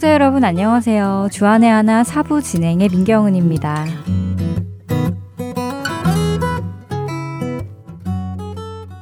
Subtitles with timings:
[0.00, 1.28] 애청자 여러분 안녕하세요.
[1.30, 3.84] 주안의 하나 사부 진행의 민경은입니다.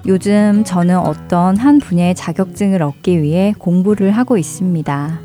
[0.09, 5.21] 요즘 저는 어떤 한 분야의 자격증을 얻기 위해 공부를 하고 있습니다.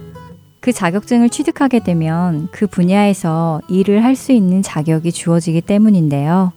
[0.60, 6.54] 그 자격증을 취득하게 되면 그 분야에서 일을 할 수 있는 자격이 주어지기 때문인데요.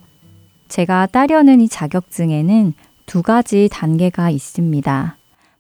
[0.69, 2.74] 제가 따려는 이 자격증에는
[3.06, 5.16] 두 가지 단계가 있습니다.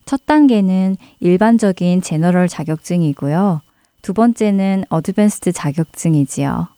[0.06, 3.60] 첫 단계는 일반적인 제너럴 자격증이고요.
[4.02, 6.68] 두 번째는 어드밴스드 자격증이지요.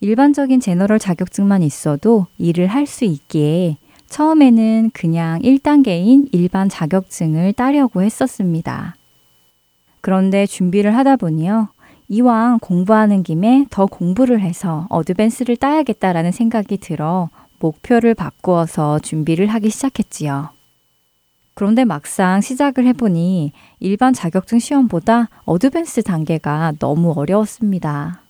[0.00, 3.78] 일반적인 제너럴 자격증만 있어도 일을 할 수 있기에
[4.10, 8.94] 처음에는 그냥 1단계인 일반 자격증을 따려고 했었습니다.
[10.02, 11.68] 그런데 준비를 하다 보니요.
[12.08, 20.55] 이왕 공부하는 김에 더 공부를 해서 어드밴스를 따야겠다라는 생각이 들어 목표를 바꾸어서 준비를 하기 시작했지요.
[21.56, 28.20] 그런데 막상 시작을 해보니 일반 자격증 시험보다 advance 단계가 너무 어려웠습니다.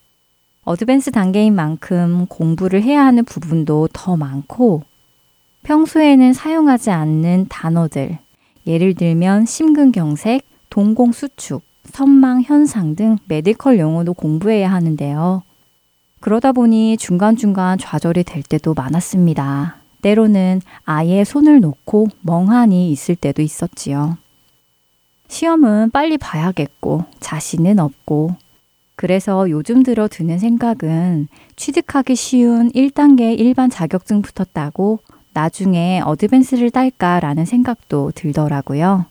[0.63, 4.85] advance 단계인 만큼 공부를 해야 하는 부분도 더 많고
[5.65, 8.17] 평소에는 사용하지 않는 단어들,
[8.65, 15.43] 예를 들면 심근경색, 동공수축, 섬망 현상 등 medical 용어도 공부해야 하는데요.
[16.21, 19.86] 그러다 보니 중간중간 좌절이 될 때도 많았습니다.
[20.07, 24.19] 때로는 아예 손을 놓고 멍하니 있을 때도 있었지요.
[25.27, 28.37] 시험은 빨리 봐야겠고 자신은 없고
[28.95, 31.27] 그래서 요즘 들어 드는 생각은
[31.57, 35.01] 취득하기 쉬운 1단계 일반 자격증부터 따고
[35.33, 39.07] 나중에 어드밴스를 딸까라는 생각도 들더라고요.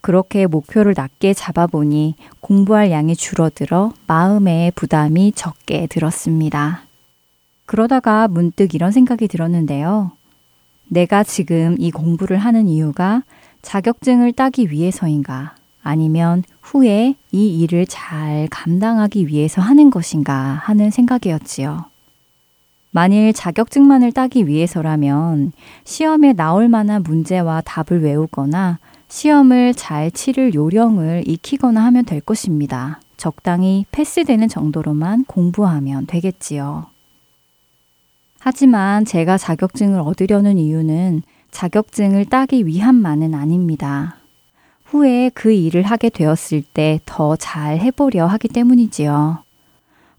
[0.00, 6.85] 그렇게 목표를 낮게 잡아보니 공부할 양이 줄어들어 마음의 부담이 적게 들었습니다.
[7.66, 10.12] 그러다가 문득 이런 생각이 들었는데요.
[10.88, 13.22] 내가 지금 이 공부를 하는 이유가
[13.62, 15.54] 자격증을 따기 위해서인가?
[15.82, 21.84] 아니면 후에 이 일을 잘 감당하기 위해서 하는 것인가 하는 생각이었지요.
[22.90, 25.52] 만일 자격증만을 따기 위해서라면
[25.84, 33.00] 시험에 나올 만한 문제와 답을 외우거나 시험을 잘 치를 요령을 익히거나 하면 될 것입니다.
[33.16, 36.95] 적당히 패스되는 정도로만 공부하면 되겠지요.
[38.48, 44.18] 하지만 제가 자격증을 얻으려는 이유는 자격증을 따기 위함만은 아닙니다.
[44.84, 49.38] 후에 그 일을 하게 되었을 때 더 잘 해보려 하기 때문이지요.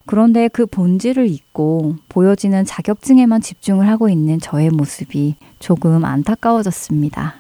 [0.06, 7.36] 그런데 그 본질을 잊고 보여지는 자격증에만 집중을 하고 있는 저의 모습이 조금 안타까워졌습니다.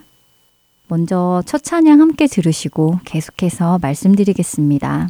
[0.87, 5.09] 먼저 첫 찬양 함께 들으시고 계속해서 말씀드리겠습니다.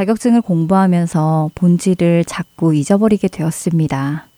[0.00, 4.28] 자격증을 공부하면서 본질을 자꾸 잊어버리게 되었습니다.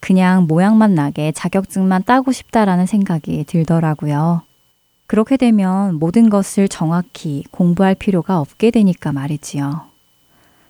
[0.00, 4.42] 그냥 모양만 나게 자격증만 따고 싶다라는 생각이 들더라고요.
[5.06, 9.82] 그렇게 되면 모든 것을 정확히 공부할 필요가 없게 되니까 말이지요.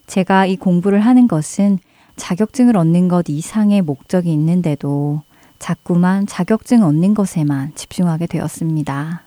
[0.06, 1.78] 제가 이 공부를 하는 것은
[2.16, 5.22] 자격증을 얻는 것 이상의 목적이 있는데도
[5.60, 9.22] 자꾸만 자격증 얻는 것에만 집중하게 되었습니다.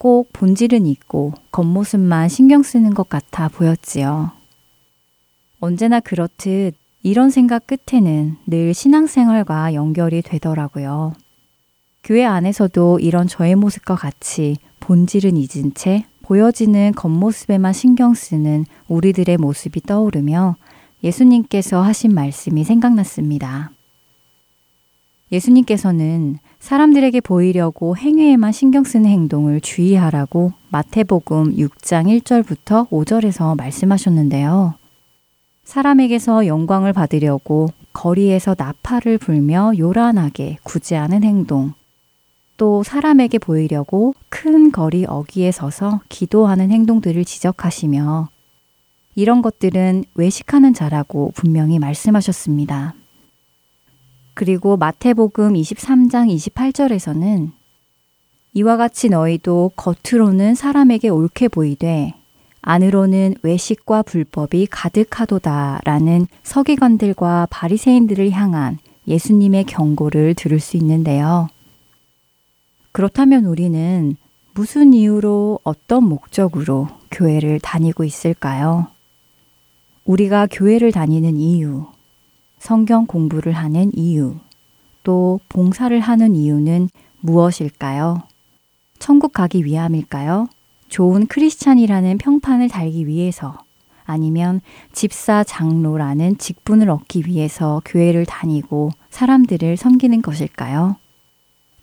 [0.00, 4.30] 꼭 본질은 있고 겉모습만 신경 쓰는 것 같아 보였지요.
[5.60, 11.12] 언제나 그렇듯 이런 생각 끝에는 늘 신앙생활과 연결이 되더라고요.
[12.02, 19.82] 교회 안에서도 이런 저의 모습과 같이 본질은 잊은 채 보여지는 겉모습에만 신경 쓰는 우리들의 모습이
[19.82, 20.56] 떠오르며
[21.04, 23.70] 예수님께서 하신 말씀이 생각났습니다.
[25.30, 34.74] 예수님께서는 사람들에게 보이려고 행위에만 신경 쓰는 행동을 주의하라고 마태복음 6장 1절부터 5절에서 말씀하셨는데요.
[35.64, 41.72] 사람에게서 영광을 받으려고 거리에서 나팔을 불며 요란하게 구제하는 행동,
[42.56, 48.28] 또 사람에게 보이려고 큰 거리 어귀에 서서 기도하는 행동들을 지적하시며
[49.14, 52.94] 이런 것들은 외식하는 자라고 분명히 말씀하셨습니다.
[54.40, 57.50] 그리고 마태복음 23장 28절에서는
[58.54, 62.14] 이와 같이 너희도 겉으로는 사람에게 옳게 보이되
[62.62, 71.48] 안으로는 외식과 불법이 가득하도다라는 서기관들과 바리새인들을 향한 예수님의 경고를 들을 수 있는데요.
[72.92, 74.16] 그렇다면 우리는
[74.54, 78.86] 무슨 이유로 어떤 목적으로 교회를 다니고 있을까요?
[80.06, 81.84] 우리가 교회를 다니는 이유,
[82.60, 84.36] 성경 공부를 하는 이유,
[85.02, 86.90] 또 봉사를 하는 이유는
[87.20, 88.22] 무엇일까요?
[88.98, 90.46] 천국 가기 위함일까요?
[90.88, 93.56] 좋은 크리스찬이라는 평판을 달기 위해서
[94.04, 94.60] 아니면
[94.92, 100.96] 집사 장로라는 직분을 얻기 위해서 교회를 다니고 사람들을 섬기는 것일까요?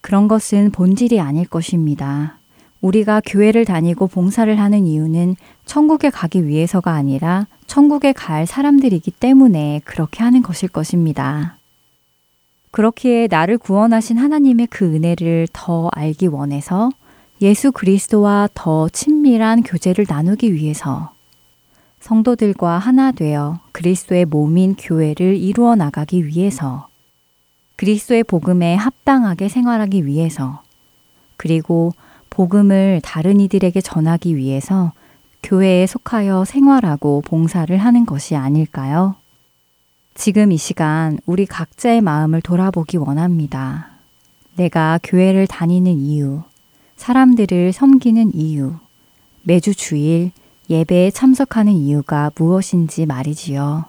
[0.01, 2.36] 그런 것은 본질이 아닐 것입니다.
[2.81, 10.23] 우리가 교회를 다니고 봉사를 하는 이유는 천국에 가기 위해서가 아니라 천국에 갈 사람들이기 때문에 그렇게
[10.23, 11.57] 하는 것일 것입니다.
[12.71, 16.89] 그렇기에 나를 구원하신 하나님의 그 은혜를 더 알기 원해서
[17.41, 21.11] 예수 그리스도와 더 친밀한 교제를 나누기 위해서
[21.99, 26.87] 성도들과 하나 되어 그리스도의 몸인 교회를 이루어 나가기 위해서
[27.75, 30.61] 그리스도의 복음에 합당하게 생활하기 위해서
[31.35, 31.91] 그리고
[32.29, 34.93] 복음을 다른 이들에게 전하기 위해서
[35.43, 39.15] 교회에 속하여 생활하고 봉사를 하는 것이 아닐까요?
[40.13, 43.89] 지금 이 시간 우리 각자의 마음을 돌아보기 원합니다.
[44.55, 46.41] 내가 교회를 다니는 이유,
[46.95, 48.73] 사람들을 섬기는 이유,
[49.43, 50.31] 매주 주일
[50.69, 53.85] 예배에 참석하는 이유가 무엇인지 말이지요.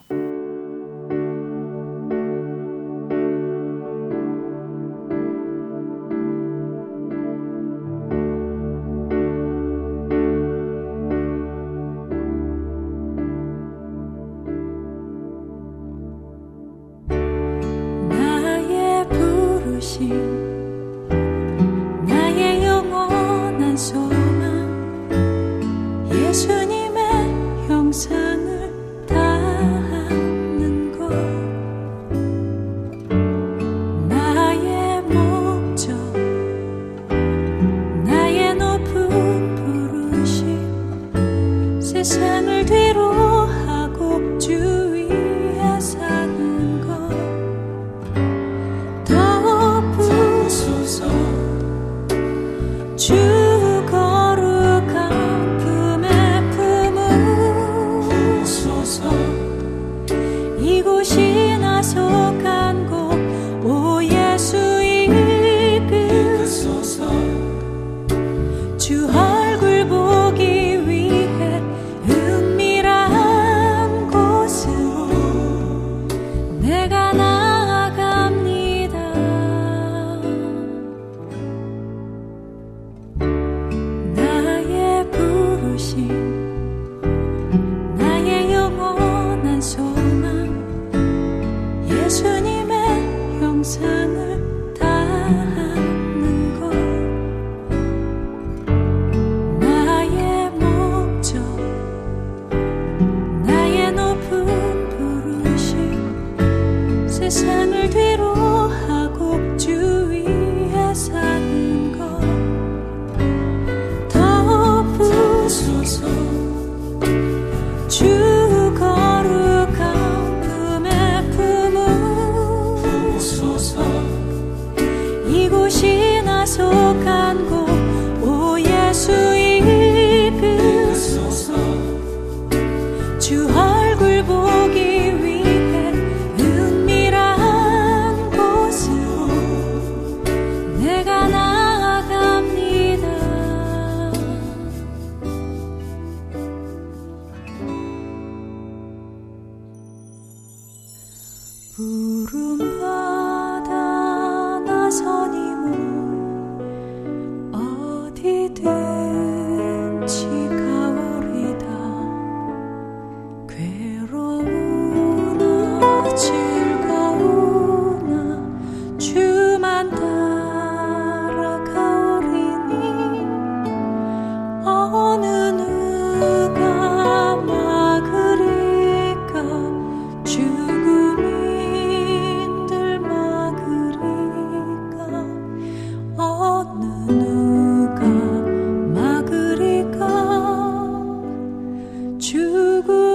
[192.51, 193.08] 누구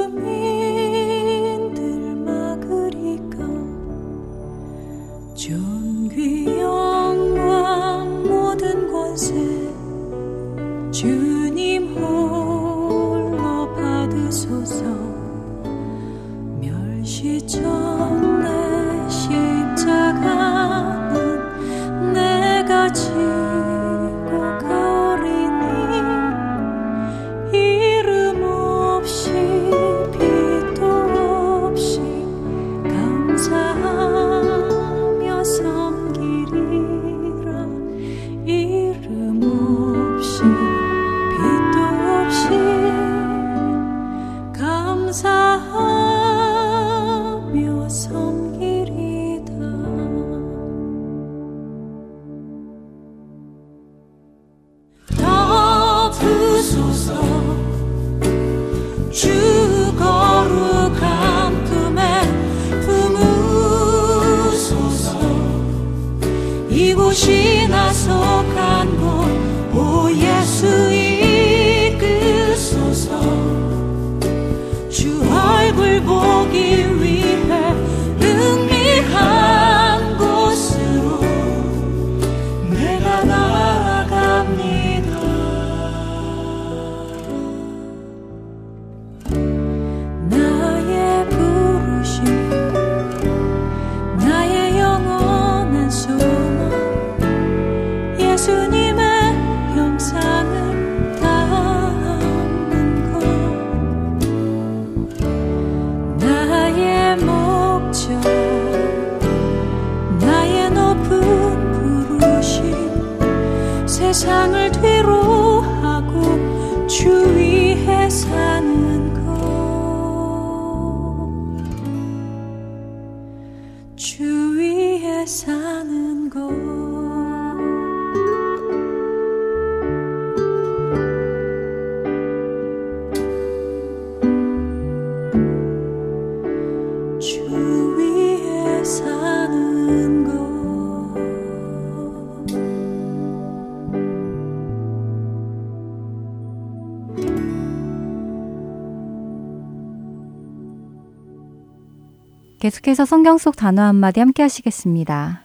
[152.64, 155.44] 계속해서 성경 속 단어 한마디 함께 하시겠습니다.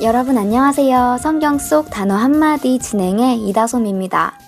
[0.00, 1.18] 여러분 안녕하세요.
[1.20, 4.38] 성경 속 단어 한마디 진행의 이다솜입니다.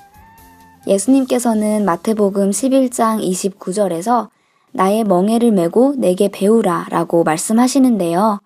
[0.87, 4.31] 예수님께서는 마태복음 11장 29절에서
[4.73, 8.41] 나의 멍에를 메고 내게 배우라 라고 말씀하시는데요.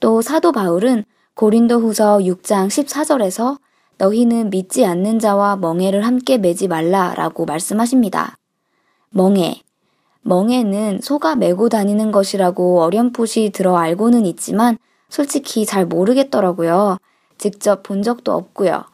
[0.00, 3.58] 또 사도 바울은 고린도 후서 6장 14절에서
[3.98, 8.36] 너희는 믿지 않는 자와 멍해를 함께 매지 말라라고 말씀하십니다.
[9.10, 9.62] 멍해.
[10.22, 16.98] 멍해는 소가 메고 다니는 것이라고 어렴풋이 들어 알고는 있지만 솔직히 잘 모르겠더라고요.
[17.38, 18.84] 직접 본 적도 없고요.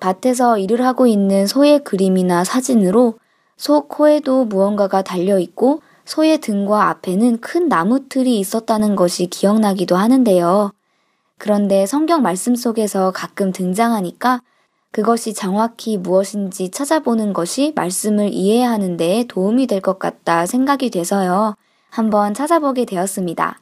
[0.00, 3.14] 밭에서 일을 하고 있는 소의 그림이나 사진으로
[3.56, 10.72] 소 코에도 무언가가 달려 있고 소의 등과 앞에는 큰 나무 틀이 있었다는 것이 기억나기도 하는데요.
[11.42, 14.42] 그런데 성경 말씀 속에서 가끔 등장하니까
[14.92, 21.56] 그것이 정확히 무엇인지 찾아보는 것이 말씀을 이해하는 데 도움이 될 것 같다 생각이 돼서요.
[21.90, 23.58] 한번 찾아보게 되었습니다.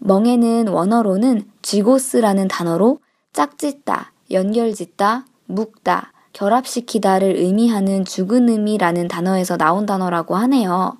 [0.00, 2.98] 멍에는 원어로는 쥐고스라는 단어로
[3.32, 10.98] 짝짓다, 연결짓다, 묶다, 결합시키다를 의미하는 죽은 의미라는 단어에서 나온 단어라고 하네요.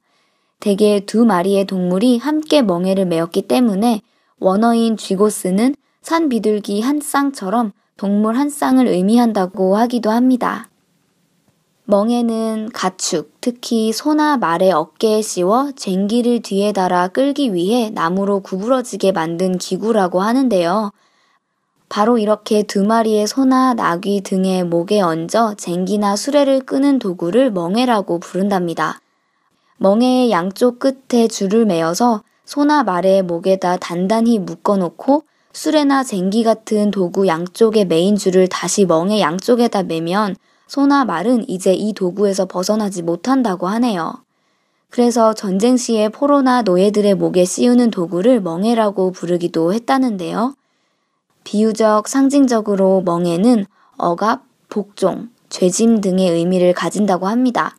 [0.58, 4.00] 대개 두 마리의 동물이 함께 멍에를 메었기 때문에
[4.38, 10.68] 원어인 쥐고스는 산 비둘기 한 쌍처럼 동물 한 쌍을 의미한다고 하기도 합니다.
[11.84, 19.58] 멍에는 가축, 특히 소나 말의 어깨에 씌워 쟁기를 뒤에 달아 끌기 위해 나무로 구부러지게 만든
[19.58, 20.90] 기구라고 하는데요.
[21.88, 29.00] 바로 이렇게 두 마리의 소나 나귀 등의 목에 얹어 쟁기나 수레를 끄는 도구를 멍에라고 부른답니다.
[29.76, 37.84] 멍에의 양쪽 끝에 줄을 매어서 소나 말의 목에다 단단히 묶어놓고 수레나 쟁기 같은 도구 양쪽에
[37.84, 40.36] 메인 줄을 다시 멍에 양쪽에다 매면
[40.66, 44.14] 소나 말은 이제 이 도구에서 벗어나지 못한다고 하네요.
[44.88, 50.54] 그래서 전쟁 시에 포로나 노예들의 목에 씌우는 도구를 멍에라고 부르기도 했다는데요.
[51.44, 53.66] 비유적 상징적으로 멍에는
[53.98, 57.76] 억압, 복종, 죄짐 등의 의미를 가진다고 합니다.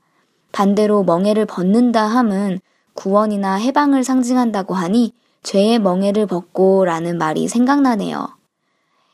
[0.52, 2.60] 반대로 멍에를 벗는다 함은
[2.94, 8.30] 구원이나 해방을 상징한다고 하니 죄의 멍에를 벗고 라는 말이 생각나네요.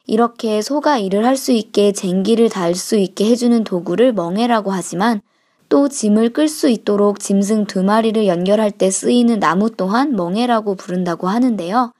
[0.05, 5.21] 이렇게 소가 일을 할 수 있게 쟁기를 달 수 있게 해주는 도구를 멍에라고 하지만
[5.69, 11.27] 또 짐을 끌 수 있도록 짐승 두 마리를 연결할 때 쓰이는 나무 또한 멍에라고 부른다고
[11.27, 11.91] 하는데요.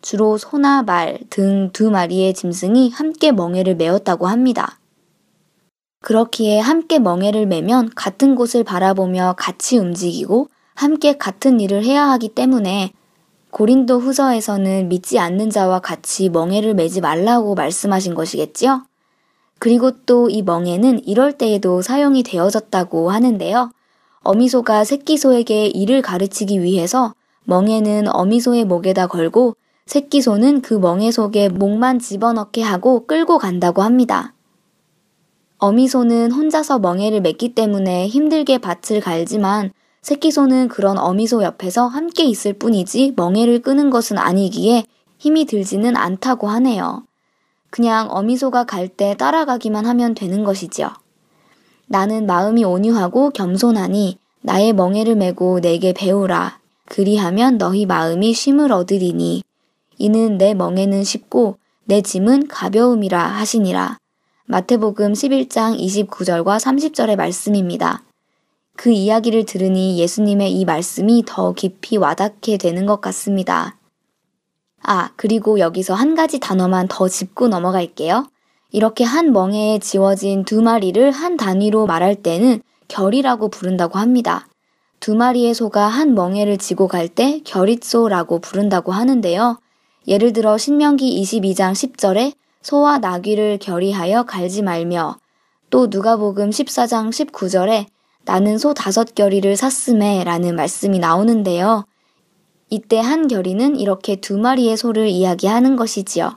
[0.00, 4.78] 주로 소나 말 등 두 마리의 짐승이 함께 멍에를 메었다고 합니다.
[6.00, 12.92] 그렇기에 함께 멍에를 메면 같은 곳을 바라보며 같이 움직이고 함께 같은 일을 해야 하기 때문에
[13.50, 18.82] 고린도 후서에서는 믿지 않는 자와 같이 멍에를 매지 말라고 말씀하신 것이겠지요?
[19.58, 23.70] 그리고 또 이 멍에는 이럴 때에도 사용이 되어졌다고 하는데요.
[24.22, 29.56] 어미소가 새끼소에게 일을 가르치기 위해서 멍에는 어미소의 목에다 걸고
[29.86, 34.34] 새끼소는 그 멍에 속에 목만 집어넣게 하고 끌고 간다고 합니다.
[35.56, 43.14] 어미소는 혼자서 멍에를 맺기 때문에 힘들게 밭을 갈지만 새끼소는 그런 어미소 옆에서 함께 있을 뿐이지
[43.16, 44.84] 멍에를 끄는 것은 아니기에
[45.18, 47.04] 힘이 들지는 않다고 하네요.
[47.70, 50.90] 그냥 어미소가 갈 때 따라가기만 하면 되는 것이지요.
[51.86, 56.58] 나는 마음이 온유하고 겸손하니 나의 멍에를 메고 내게 배우라.
[56.86, 59.42] 그리하면 너희 마음이 쉼을 얻으리니
[59.98, 63.98] 이는 내 멍에는 쉽고 내 짐은 가벼움이라 하시니라.
[64.46, 68.02] 마태복음 11장 29절과 30절의 말씀입니다.
[68.78, 73.76] 그 이야기를 들으니 예수님의 이 말씀이 더 깊이 와닿게 되는 것 같습니다.
[74.84, 78.28] 아, 그리고 여기서 한 가지 단어만 더 짚고 넘어갈게요.
[78.70, 84.46] 이렇게 한 멍에에 지워진 두 마리를 한 단위로 말할 때는 결이라고 부른다고 합니다.
[85.00, 89.58] 두 마리의 소가 한 멍에를 지고 갈 때 결잇소라고 부른다고 하는데요.
[90.06, 95.16] 예를 들어 신명기 22장 10절에 소와 나귀를 결의하여 갈지 말며
[95.68, 97.86] 또 누가복음 14장 19절에
[98.28, 101.86] 나는 소 다섯 결의를 샀음에 라는 말씀이 나오는데요.
[102.68, 106.36] 이때 한 결의는 이렇게 두 마리의 소를 이야기하는 것이지요.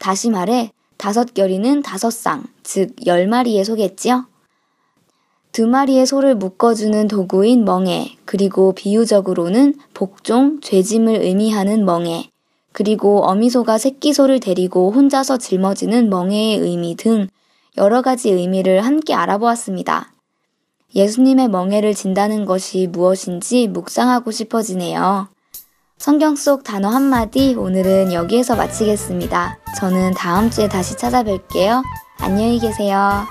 [0.00, 4.26] 다시 말해 다섯 결의는 다섯 쌍, 즉 열 마리의 소겠지요.
[5.52, 12.30] 두 마리의 소를 묶어주는 도구인 멍에, 그리고 비유적으로는 복종, 죄짐을 의미하는 멍에,
[12.72, 17.28] 그리고 어미소가 새끼소를 데리고 혼자서 짊어지는 멍에의 의미 등
[17.76, 20.17] 여러 가지 의미를 함께 알아보았습니다.
[20.94, 25.28] 예수님의 멍에를 진다는 것이 무엇인지 묵상하고 싶어지네요.
[25.98, 29.58] 성경 속 단어 한마디 오늘은 여기에서 마치겠습니다.
[29.78, 31.82] 저는 다음 주에 다시 찾아뵐게요.
[32.20, 33.26] 안녕히 계세요.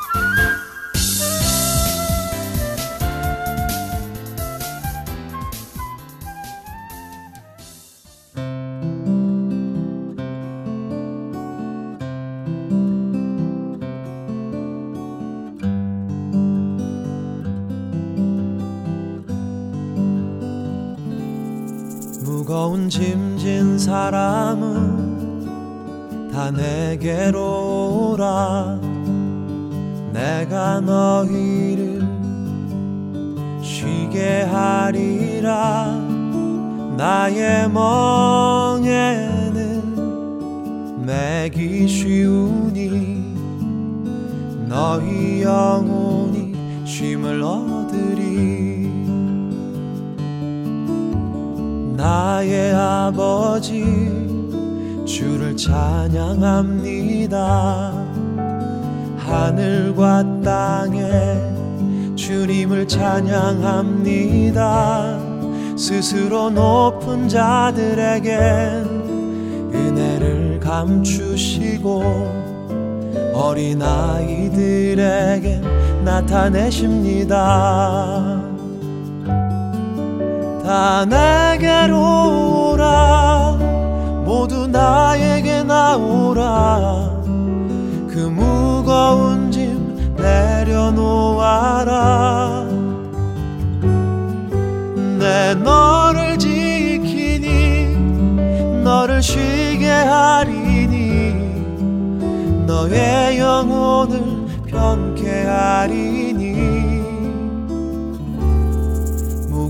[22.90, 25.18] 짐진 사람은
[26.32, 28.80] 다 내게로 오라.
[30.14, 32.02] 내가 너희를
[33.62, 35.96] 쉬게 하리라.
[36.98, 39.06] 나의 멍에는
[41.06, 43.36] 매기 쉬우니
[44.68, 47.77] 너희 영혼이 쉼을 얻
[51.98, 53.84] 나의 아버지
[55.04, 56.08] 주를 찬양합니다.
[59.18, 61.42] 하늘과 땅에
[62.16, 64.18] 주님을 찬양합니다.
[65.76, 68.38] 스스로 높은 자들에겐
[69.74, 72.04] 은혜를 감추시고
[73.34, 74.44] 어린아이들에겐
[76.06, 77.38] 나타내십니다
[80.68, 83.58] 다 내게로 오라.
[84.26, 87.10] 모두 나에게 나오라.
[88.10, 91.86] 그 무거운 짐 내려놓아라.
[95.18, 97.96] 내 너를 지키니
[98.84, 101.34] 너를 쉬게 하리니
[102.68, 106.27] 너의 영혼을 편케 하리니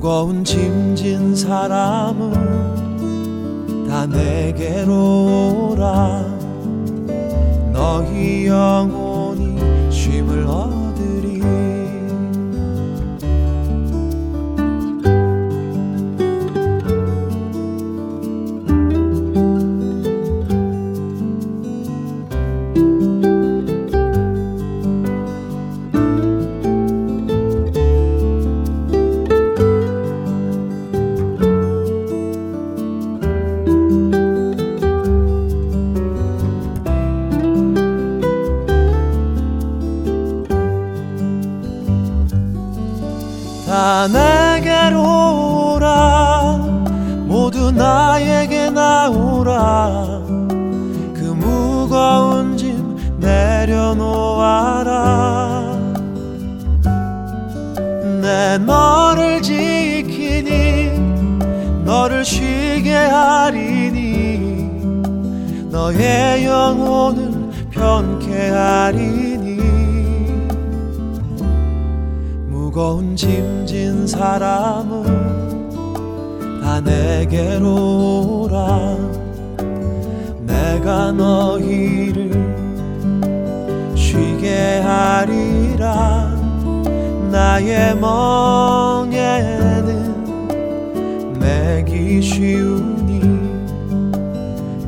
[0.07, 2.31] 무거운 짐진 사람은
[3.89, 6.23] 다 내게로 오라.
[7.73, 9.06] 너희 영혼
[74.17, 75.03] 사람은
[76.61, 78.97] 다 내게로 오라.
[80.41, 82.31] 내가 너희를
[83.95, 86.35] 쉬게 하리라.
[87.31, 89.17] 나의 멍에는
[91.39, 93.21] 매기 쉬우니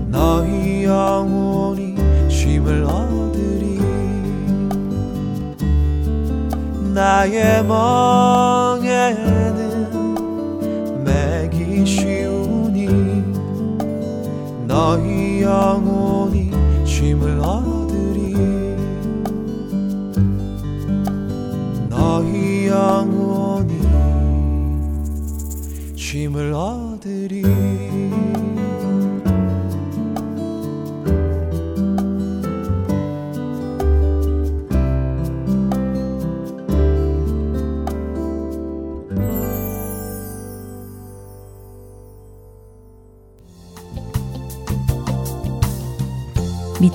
[0.09, 1.95] 너희 영혼이
[2.29, 3.79] 쉼을 얻으리.
[6.95, 8.68] 나의 멍
[15.59, 15.88] 너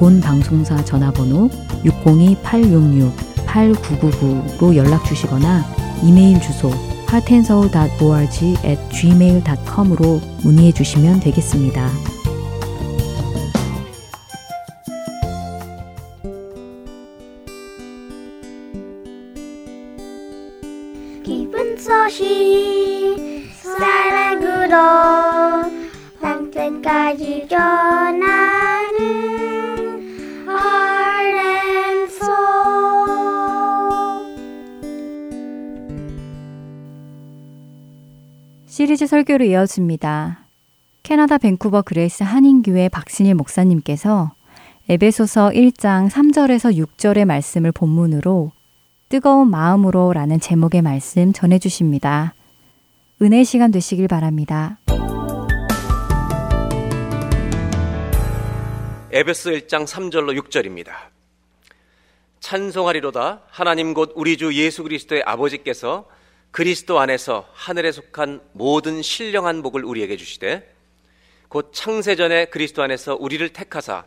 [0.00, 1.48] 본 방송사 전화번호
[1.84, 5.62] 602-866-8999로 연락 주시거나
[6.02, 6.70] 이메일 주소
[7.10, 12.09] heartandsoul.org at gmail.com으로 문의해 주시면 되겠습니다.
[39.20, 40.46] 설교로 이어집니다.
[41.02, 44.32] 캐나다 밴쿠버 그레이스 한인교회 박신일 목사님께서
[44.88, 48.52] 에베소서 1장 3절에서 6절의 말씀을 본문으로
[49.08, 52.34] 뜨거운 마음으로 라는 제목의 말씀 전해주십니다.
[53.20, 54.78] 은혜 시간 되시길 바랍니다.
[59.12, 60.92] 에베소 1장 3절로 6절입니다.
[62.40, 66.06] 찬송하리로다 하나님 곧 우리 주 예수 그리스도의 아버지께서
[66.50, 70.74] 그리스도 안에서 하늘에 속한 모든 신령한 복을 우리에게 주시되
[71.48, 74.04] 곧 창세전에 그리스도 안에서 우리를 택하사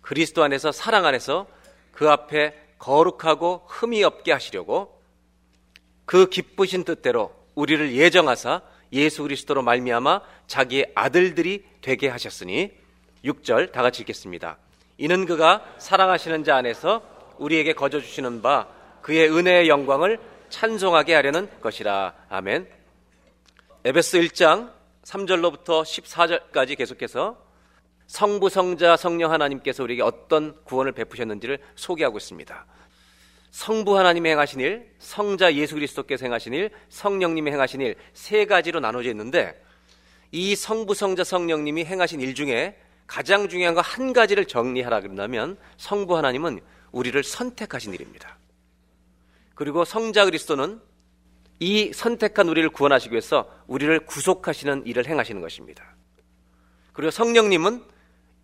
[0.00, 1.46] 그리스도 안에서 사랑 안에서
[1.92, 5.00] 그 앞에 거룩하고 흠이 없게 하시려고
[6.04, 12.72] 그 기쁘신 뜻대로 우리를 예정하사 예수 그리스도로 말미암아 자기의 아들들이 되게 하셨으니
[13.24, 14.58] 6절 다 같이 읽겠습니다.
[14.98, 17.02] 이는 그가 사랑하시는 자 안에서
[17.38, 18.68] 우리에게 거저 주시는 바
[19.00, 20.18] 그의 은혜의 영광을
[20.52, 22.14] 찬송하게 하려는 것이라.
[22.28, 22.68] 아멘.
[23.84, 24.70] 에베스 1장
[25.02, 27.36] 3절로부터 14절까지 계속해서
[28.06, 32.66] 성부, 성자, 성령 하나님께서 우리에게 어떤 구원을 베푸셨는지를 소개하고 있습니다.
[33.50, 39.10] 성부 하나님이 행하신 일, 성자 예수 그리스도께서 행하신 일, 성령님이 행하신 일 세 가지로 나눠져
[39.10, 39.60] 있는데
[40.30, 46.16] 이 성부, 성자, 성령님이 행하신 일 중에 가장 중요한 거 한 가지를 정리하라 그런다면 성부
[46.16, 46.60] 하나님은
[46.92, 48.38] 우리를 선택하신 일입니다.
[49.54, 50.80] 그리고 성자 그리스도는
[51.60, 55.94] 이 선택한 우리를 구원하시기 위해서 우리를 구속하시는 일을 행하시는 것입니다.
[56.92, 57.84] 그리고 성령님은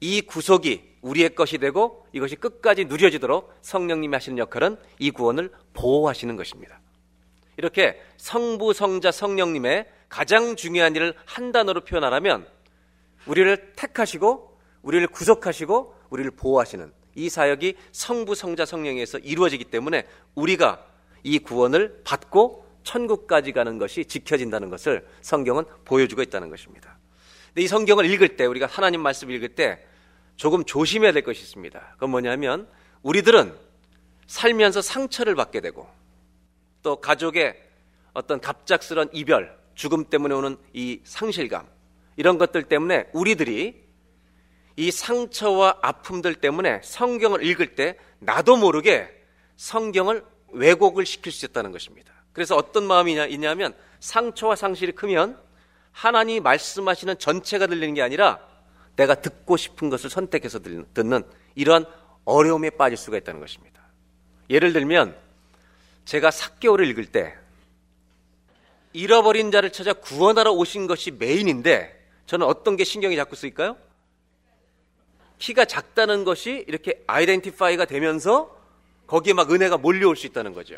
[0.01, 6.81] 이 구속이 우리의 것이 되고 이것이 끝까지 누려지도록 성령님이 하시는 역할은 이 구원을 보호하시는 것입니다.
[7.57, 12.47] 이렇게 성부, 성자, 성령님의 가장 중요한 일을 한 단어로 표현하라면
[13.27, 20.88] 우리를 택하시고 우리를 구속하시고 우리를 보호하시는 이 사역이 성부, 성자, 성령에서 이루어지기 때문에 우리가
[21.29, 26.99] 이 구원을 받고 천국까지 가는 것이 지켜진다는 것을 성경은 보여주고 있다는 것입니다.
[27.49, 29.85] 근데 이 성경을 읽을 때 우리가 하나님 말씀을 읽을 때
[30.37, 31.81] 조금 조심해야 될 것이 있습니다.
[31.95, 32.69] 그건 뭐냐면
[33.03, 33.55] 우리들은
[34.27, 35.89] 살면서 상처를 받게 되고
[36.83, 37.61] 또 가족의
[38.15, 41.67] 어떤 갑작스런 이별, 죽음 때문에 오는 이 상실감
[42.17, 43.87] 이런 것들 때문에 우리들이
[44.77, 49.09] 이 상처와 아픔들 때문에 성경을 읽을 때 나도 모르게
[49.57, 52.13] 성경을 왜곡을 시킬 수 있다는 것입니다.
[52.33, 55.39] 그래서 어떤 마음이 있냐면 상처와 상실이 크면
[55.93, 58.39] 하나님이 말씀하시는 전체가 들리는 게 아니라
[58.97, 60.61] 내가 듣고 싶은 것을 선택해서
[60.95, 61.23] 듣는
[61.55, 61.87] 이러한
[62.25, 63.83] 어려움에 빠질 수가 있다는 것입니다.
[64.51, 65.17] 예를 들면
[66.05, 67.35] 제가 사개월을 읽을 때
[68.93, 71.95] 잃어버린 자를 찾아 구원하러 오신 것이 메인인데
[72.27, 73.77] 저는 어떤 게 신경이 자꾸 쓰일까요?
[75.39, 78.58] 키가 작다는 것이 이렇게 아이덴티파이가 되면서
[79.09, 80.77] 거기에 막 은혜가 몰려올 수 있다는 거죠.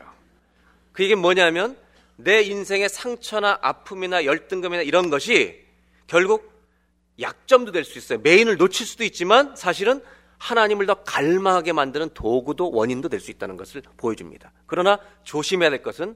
[0.92, 1.76] 그게 뭐냐면
[2.16, 5.62] 내 인생의 상처나 아픔이나 열등감이나 이런 것이
[6.06, 6.50] 결국
[7.20, 8.18] 약점도 될 수 있어요.
[8.22, 10.02] 메인을 놓칠 수도 있지만 사실은
[10.38, 14.52] 하나님을 더 갈망하게 만드는 도구도 원인도 될 수 있다는 것을 보여줍니다.
[14.66, 16.14] 그러나 조심해야 될 것은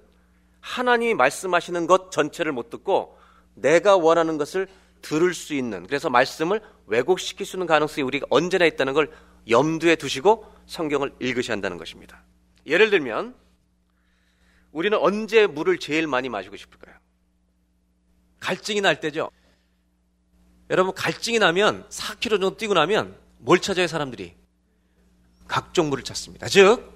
[0.60, 3.18] 하나님이 말씀하시는 것 전체를 못 듣고
[3.54, 4.66] 내가 원하는 것을
[5.02, 9.10] 들을 수 있는 그래서 말씀을 왜곡시킬 수 있는 가능성이 우리가 언제나 있다는 걸
[9.48, 12.22] 염두에 두시고 성경을 읽으셔야 한다는 것입니다.
[12.66, 13.34] 예를 들면
[14.72, 16.96] 우리는 언제 물을 제일 많이 마시고 싶을까요?
[18.40, 19.30] 갈증이 날 때죠.
[20.70, 24.34] 여러분 갈증이 나면 4km 정도 뛰고 나면 뭘 찾아요 사람들이?
[25.46, 26.48] 각종 물을 찾습니다.
[26.48, 26.92] 즉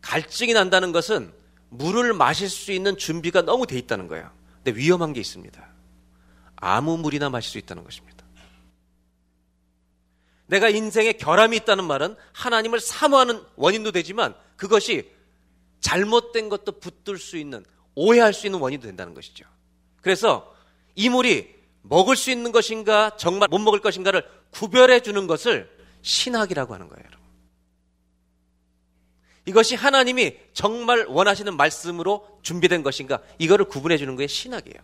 [0.00, 1.32] 갈증이 난다는 것은
[1.70, 4.30] 물을 마실 수 있는 준비가 너무 돼 있다는 거예요.
[4.62, 5.66] 근데 위험한 게 있습니다.
[6.56, 8.21] 아무 물이나 마실 수 있다는 것입니다.
[10.52, 15.10] 내가 인생에 결함이 있다는 말은 하나님을 사모하는 원인도 되지만 그것이
[15.80, 19.46] 잘못된 것도 붙들 수 있는 오해할 수 있는 원인도 된다는 것이죠.
[20.02, 20.54] 그래서
[20.94, 21.48] 이 물이
[21.80, 27.08] 먹을 수 있는 것인가 정말 못 먹을 것인가를 구별해 주는 것을 신학이라고 하는 거예요.
[29.46, 34.76] 이것이 하나님이 정말 원하시는 말씀으로 준비된 것인가 이거를 구분해 주는 게 신학이에요.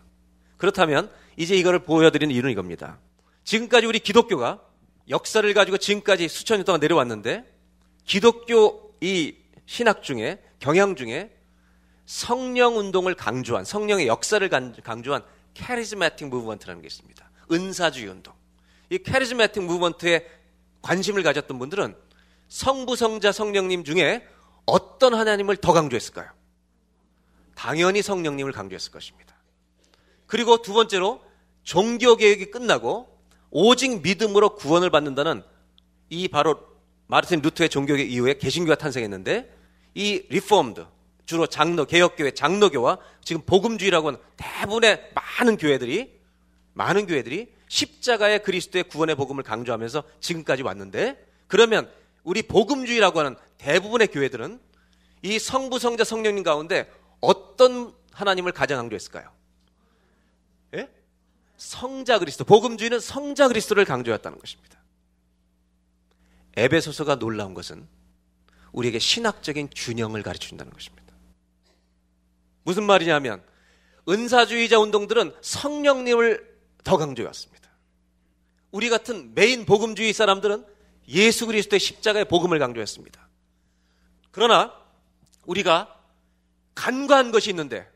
[0.57, 2.97] 그렇다면 이제 이거를 보여드리는 이유는 이겁니다.
[3.43, 4.61] 지금까지 우리 기독교가
[5.09, 7.43] 역사를 가지고 지금까지 수천 년 동안 내려왔는데
[8.05, 11.35] 기독교 이 신학 중에 경향 중에
[12.05, 14.47] 성령 운동을 강조한 성령의 역사를
[14.83, 17.29] 강조한 charismatic movement라는 게 있습니다.
[17.51, 18.33] 은사주의 운동.
[18.89, 20.27] 이 charismatic movement에
[20.81, 21.95] 관심을 가졌던 분들은
[22.47, 24.27] 성부 성자 성령님 중에
[24.65, 26.31] 어떤 하나님을 더 강조했을까요?
[27.55, 29.35] 당연히 성령님을 강조했을 것입니다.
[30.25, 31.21] 그리고 두 번째로
[31.63, 33.18] 종교 개혁이 끝나고
[33.51, 35.43] 오직 믿음으로 구원을 받는다는
[36.09, 36.59] 이 바로
[37.07, 39.51] 마르틴 루터의 종교개혁 이후에 개신교가 탄생했는데
[39.95, 40.85] 이 reformed
[41.25, 46.19] 주로 장로 개혁교회 장로교와 지금 복음주의라고 하는 대부분의 많은 교회들이
[46.73, 51.91] 많은 교회들이 십자가의 그리스도의 구원의 복음을 강조하면서 지금까지 왔는데 그러면
[52.23, 54.59] 우리 복음주의라고 하는 대부분의 교회들은
[55.21, 56.89] 이 성부 성자 성령님 가운데
[57.21, 59.29] 어떤 하나님을 가장 강조했을까요?
[60.75, 60.89] 예?
[61.59, 62.45] 성자 그리스도.
[62.45, 64.79] 복음주의는 성자 그리스도를 강조했다는 것입니다.
[66.55, 67.87] 에베소서가 놀라운 것은
[68.71, 71.13] 우리에게 신학적인 균형을 가르쳐 준다는 것입니다.
[72.63, 73.43] 무슨 말이냐면
[74.07, 77.69] 은사주의자 운동들은 성령님을 더 강조해 왔습니다.
[78.71, 80.65] 우리 같은 메인 복음주의 사람들은
[81.09, 83.27] 예수 그리스도의 십자가의 복음을 강조했습니다.
[84.31, 84.73] 그러나
[85.45, 85.93] 우리가
[86.75, 87.89] 간과한 것이 있는데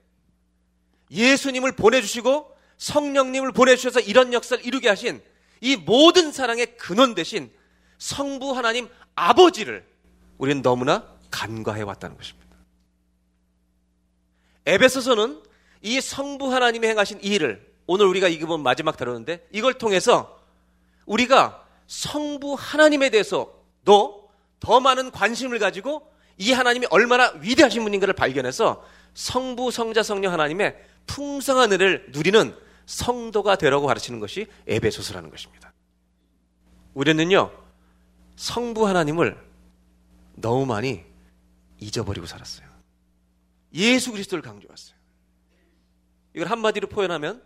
[1.12, 2.53] 예수님을 보내주시고
[2.84, 5.22] 성령님을 보내주셔서 이런 역사를 이루게 하신
[5.62, 7.50] 이 모든 사랑의 근원 대신
[7.98, 9.86] 성부 하나님 아버지를
[10.38, 12.58] 우리는 너무나 간과해 왔다는 것입니다.
[14.66, 15.42] 에베소서는
[15.82, 20.42] 이 성부 하나님이 행하신 이 일을 오늘 우리가 이기본 마지막 다루는데 이걸 통해서
[21.06, 29.72] 우리가 성부 하나님에 대해서도 더 많은 관심을 가지고 이 하나님이 얼마나 위대하신 분인가를 발견해서 성부,
[29.72, 30.76] 성자, 성령 하나님의
[31.08, 35.74] 풍성한 은혜를 누리는 성도가 되라고 가르치는 것이 에베소서라는 것입니다.
[36.94, 37.52] 우리는요,
[38.36, 39.38] 성부 하나님을
[40.36, 41.04] 너무 많이
[41.80, 42.68] 잊어버리고 살았어요.
[43.74, 44.96] 예수 그리스도를 강조했어요.
[46.36, 47.44] 이걸 한마디로 표현하면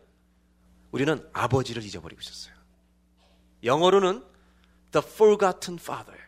[0.91, 2.55] 우리는 아버지를 잊어버리고 있었어요.
[3.63, 4.23] 영어로는
[4.91, 6.21] the forgotten father.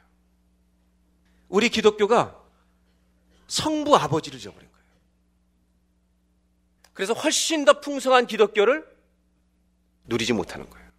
[1.47, 2.37] 우리 기독교가
[3.47, 4.85] 성부 아버지를 잊어버린 거예요.
[6.93, 8.98] 그래서 훨씬 더 풍성한 기독교를
[10.09, 10.89] 누리지 못하는 거예요.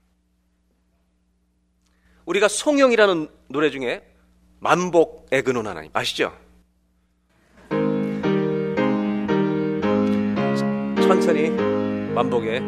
[2.25, 4.03] 우리가 송영이라는 노래 중에
[4.61, 6.33] 만복의 근원 하나님 아시죠?
[11.03, 11.51] 천천히
[12.15, 12.61] 만복에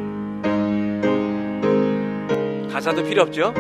[2.73, 3.55] 가사도 필요 없죠?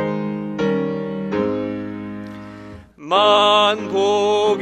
[2.96, 4.60] 만복의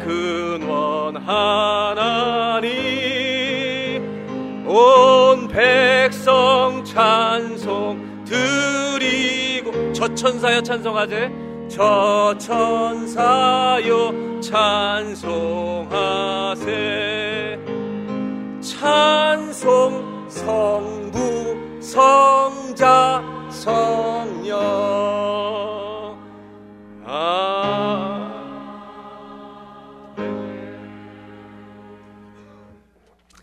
[0.00, 2.72] 근원 하나님
[4.66, 5.91] 온 백성
[6.92, 11.32] 찬송 드리고 저 천사여 찬송하제
[11.70, 15.88] 저 천사여 찬송하세.
[18.60, 24.60] 찬송 성부 성자 성령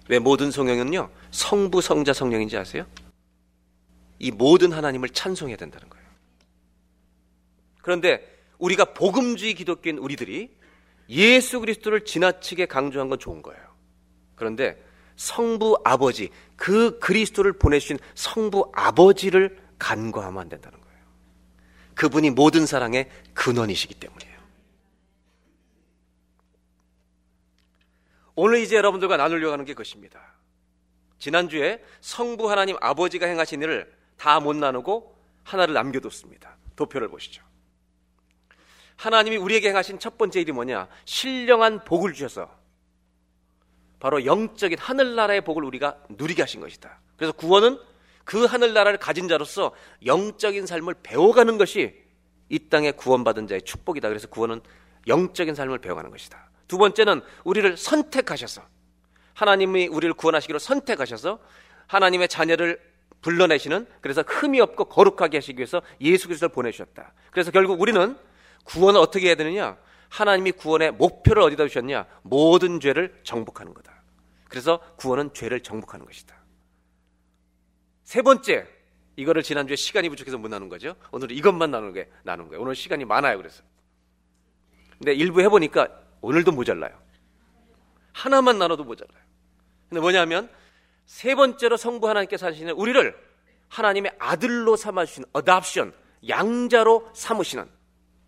[0.07, 1.09] 왜 모든 성령은요?
[1.31, 2.85] 성부 성자 성령인지 아세요?
[4.19, 6.05] 이 모든 하나님을 찬송해야 된다는 거예요.
[7.81, 8.21] 그런데
[8.57, 10.55] 우리가 복음주의 기독교인 우리들이
[11.09, 13.61] 예수 그리스도를 지나치게 강조한 건 좋은 거예요.
[14.35, 14.81] 그런데
[15.15, 20.99] 성부 아버지, 그 그리스도를 보내주신 성부 아버지를 간과하면 안 된다는 거예요.
[21.95, 24.39] 그분이 모든 사랑의 근원이시기 때문이에요.
[28.35, 30.21] 오늘 이제 여러분들과 나누려고 하는 게 그것입니다.
[31.17, 36.57] 지난주에 성부 하나님 아버지가 행하신 일을 다 못 나누고 하나를 남겨뒀습니다.
[36.75, 37.43] 도표를 보시죠.
[38.97, 40.87] 하나님이 우리에게 행하신 첫 번째 일이 뭐냐?
[41.05, 42.49] 신령한 복을 주셔서
[43.99, 46.99] 바로 영적인 하늘나라의 복을 우리가 누리게 하신 것이다.
[47.15, 47.79] 그래서 구원은
[48.25, 49.73] 그 하늘나라를 가진 자로서
[50.05, 51.95] 영적인 삶을 배워가는 것이
[52.49, 54.07] 이 땅에 구원받은 자의 축복이다.
[54.09, 54.61] 그래서 구원은
[55.07, 56.49] 영적인 삶을 배워가는 것이다.
[56.67, 58.61] 두 번째는 우리를 선택하셔서
[59.33, 61.39] 하나님이 우리를 구원하시기로 선택하셔서
[61.87, 62.88] 하나님의 자녀를
[63.21, 67.13] 불러내시는 그래서 흠이 없고 거룩하게 하시기 위해서 예수 그리스도를 보내주셨다.
[67.31, 68.17] 그래서 결국 우리는
[68.65, 69.77] 구원을 어떻게 해야 되느냐?
[70.09, 72.05] 하나님이 구원의 목표를 어디다 두셨냐?
[72.23, 74.01] 모든 죄를 정복하는 거다.
[74.47, 76.35] 그래서 구원은 죄를 정복하는 것이다.
[78.03, 78.67] 세 번째,
[79.15, 80.95] 이거를 지난주에 시간이 부족해서 못 나눈 거죠.
[81.11, 82.61] 오늘은 이것만 나누는 게 나눈 거예요.
[82.61, 83.37] 오늘 시간이 많아요.
[83.37, 83.63] 그래서.
[84.97, 85.87] 근데 일부 해보니까
[86.21, 86.97] 오늘도 모자라요.
[88.13, 89.23] 하나만 나눠도 모자라요.
[89.89, 90.49] 근데 뭐냐면
[91.09, 93.17] 세 번째로 성부 하나님께서 하시는 우리를
[93.67, 95.91] 하나님의 아들로 삼아주신 어답션,
[96.29, 97.67] 양자로 삼으시는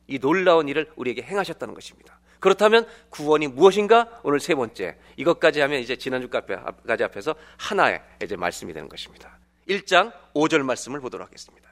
[0.08, 2.20] 이 놀라운 일을 우리에게 행하셨다는 것입니다.
[2.40, 4.20] 그렇다면 구원이 무엇인가?
[4.24, 4.98] 오늘 세 번째.
[5.16, 9.38] 이것까지 하면 이제 지난주까지 앞에서 하나의 이제 말씀이 되는 것입니다.
[9.70, 11.70] 1장 5절 말씀을 보도록 하겠습니다.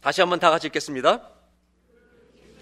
[0.00, 1.30] 다시 한번 다 같이 읽겠습니다.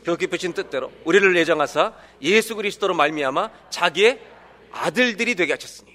[0.05, 4.23] 그 깊으신 뜻대로 우리를 예정하사 예수 그리스도로 말미암아 자기의
[4.71, 5.92] 아들들이 되게 하셨으니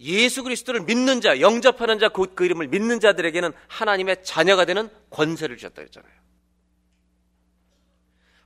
[0.00, 5.56] 예수 그리스도를 믿는 자, 영접하는 자, 곧 그 이름을 믿는 자들에게는 하나님의 자녀가 되는 권세를
[5.56, 6.12] 주셨다 했잖아요.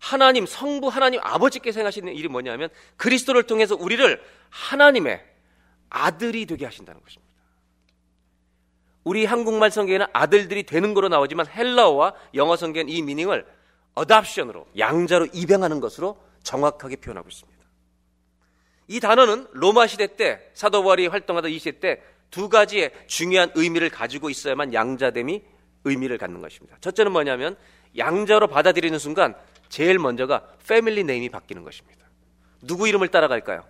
[0.00, 5.24] 하나님, 성부 하나님 아버지께서 행하시는 일이 뭐냐면 그리스도를 통해서 우리를 하나님의
[5.88, 7.32] 아들이 되게 하신다는 것입니다.
[9.04, 13.46] 우리 한국말 성경에는 아들들이 되는 거로 나오지만 헬라어와 영어 성경은 이 미닝을
[13.94, 17.53] 어답션으로 양자로 입양하는 것으로 정확하게 표현하고 있습니다.
[18.88, 23.88] 이 단어는 로마 시대 때 사도 바울이 활동하던 이 시대 때 두 가지의 중요한 의미를
[23.88, 25.44] 가지고 있어야만 양자됨이
[25.84, 26.76] 의미를 갖는 것입니다.
[26.80, 27.56] 첫째는 뭐냐면
[27.96, 29.36] 양자로 받아들이는 순간
[29.68, 32.04] 제일 먼저가 패밀리 네임이 바뀌는 것입니다.
[32.60, 33.64] 누구 이름을 따라갈까요?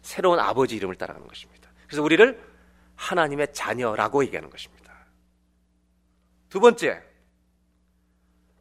[0.00, 1.68] 새로운 아버지 이름을 따라가는 것입니다.
[1.86, 2.42] 그래서 우리를
[2.94, 4.94] 하나님의 자녀라고 얘기하는 것입니다.
[6.48, 7.02] 두 번째,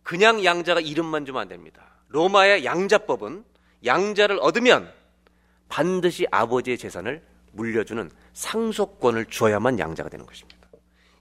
[0.04, 1.88] 그냥 양자가 이름만 주면 안 됩니다.
[2.10, 3.46] 로마의 양자법은
[3.86, 4.92] 양자를 얻으면
[5.70, 7.22] 반드시 아버지의 재산을
[7.54, 10.60] 물려주는 상속권을 주어야만 양자가 되는 것입니다.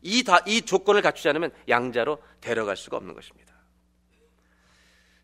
[0.02, 3.54] 이, 다, 이 조건을 갖추지 않으면 양자로 데려갈 수가 없는 것입니다.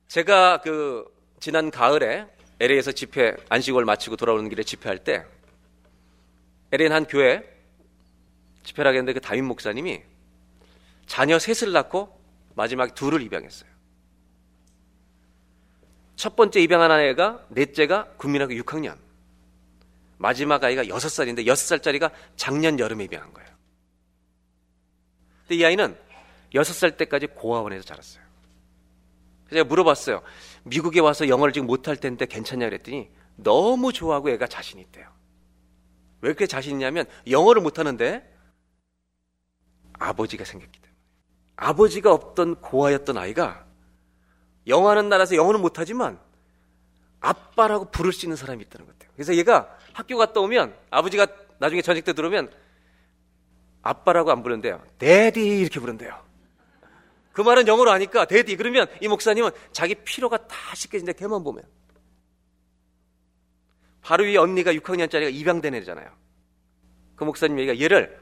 [0.08, 1.04] 제가 그
[1.38, 2.26] 지난 가을에
[2.58, 5.24] LA에서 집회 안식월 마치고 돌아오는 길에 집회할 때
[6.72, 7.44] LA는 한 교회
[8.64, 10.02] 집회를 하겠는데 그 담임 목사님이
[11.06, 12.18] 자녀 셋을 낳고
[12.54, 13.70] 마지막에 둘을 입양했어요.
[16.16, 18.98] 첫 번째 입양한 아이가 넷째가 국민학교 6학년.
[20.20, 23.48] 마지막 아이가 6살인데 6살짜리가 작년 여름에 입양한 거예요.
[25.42, 25.96] 근데 이 아이는
[26.52, 28.22] 6살 때까지 고아원에서 자랐어요.
[29.46, 30.20] 그래서 제가 물어봤어요.
[30.64, 35.08] 미국에 와서 영어를 지금 못할 텐데 괜찮냐 그랬더니 너무 좋아하고 애가 자신 있대요.
[36.20, 38.22] 왜 그렇게 자신 있냐면 영어를 못하는데
[39.94, 41.00] 아버지가 생겼기 때문에.
[41.56, 43.64] 아버지가 없던 고아였던 아이가
[44.66, 46.20] 영어하는 나라에서 영어는 못하지만
[47.20, 49.12] 아빠라고 부를 수 있는 사람이 있다는 것 같아요.
[49.14, 51.26] 그래서 얘가 학교 갔다 오면 아버지가
[51.58, 52.50] 나중에 전직 때 들어오면
[53.82, 54.82] 아빠라고 안 부른대요.
[54.98, 56.18] 데디 이렇게 부른대요.
[57.32, 61.62] 그 말은 영어로 하니까 데디 그러면 이 목사님은 자기 피로가 다 씻겨진다 걔만 보면
[64.02, 66.10] 바로 이 언니가 6학년짜리가 입양된 애잖아요.
[67.16, 68.18] 그 목사님 얘기가 얘를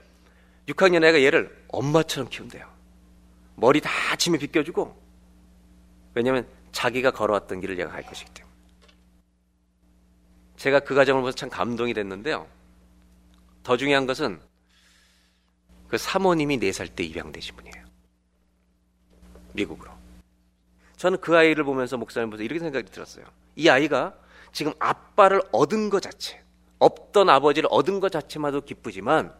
[0.66, 2.68] 6학년 애가 얘를 엄마처럼 키운대요.
[3.54, 5.00] 머리 다 아침에 빗겨주고
[6.14, 8.47] 왜냐면 자기가 걸어왔던 길을 얘가 갈 것이기 때문에
[10.58, 12.46] 제가 그 과정을 보면서 참 감동이 됐는데요.
[13.62, 14.40] 더 중요한 것은
[15.88, 17.84] 그 사모님이 4살 때 입양되신 분이에요.
[19.54, 19.90] 미국으로.
[20.96, 23.24] 저는 그 아이를 보면서 목사님 보면서 이렇게 생각이 들었어요.
[23.56, 24.14] 이 아이가
[24.52, 26.42] 지금 아빠를 얻은 것 자체,
[26.78, 29.32] 없던 아버지를 얻은 것 자체만도 기쁘지만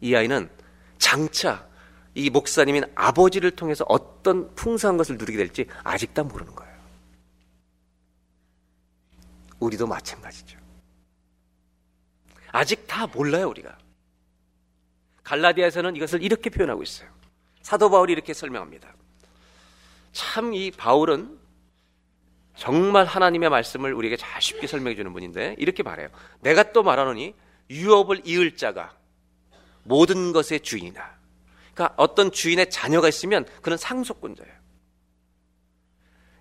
[0.00, 0.50] 이 아이는
[0.98, 1.66] 장차
[2.14, 6.73] 이 목사님인 아버지를 통해서 어떤 풍성한 것을 누리게 될지 아직 다 모르는 거예요.
[9.60, 10.58] 우리도 마찬가지죠.
[12.52, 13.76] 아직 다 몰라요, 우리가.
[15.24, 17.08] 갈라디아에서는 이것을 이렇게 표현하고 있어요.
[17.62, 18.94] 사도 바울이 이렇게 설명합니다.
[20.12, 21.38] 참 이 바울은
[22.56, 26.08] 정말 하나님의 말씀을 우리에게 잘 쉽게 설명해 주는 분인데 이렇게 말해요.
[26.40, 27.34] 내가 또 말하노니
[27.70, 28.96] 유업을 이을 자가
[29.82, 31.18] 모든 것의 주인이다.
[31.74, 34.54] 그러니까 어떤 주인의 자녀가 있으면 그는 상속권자예요.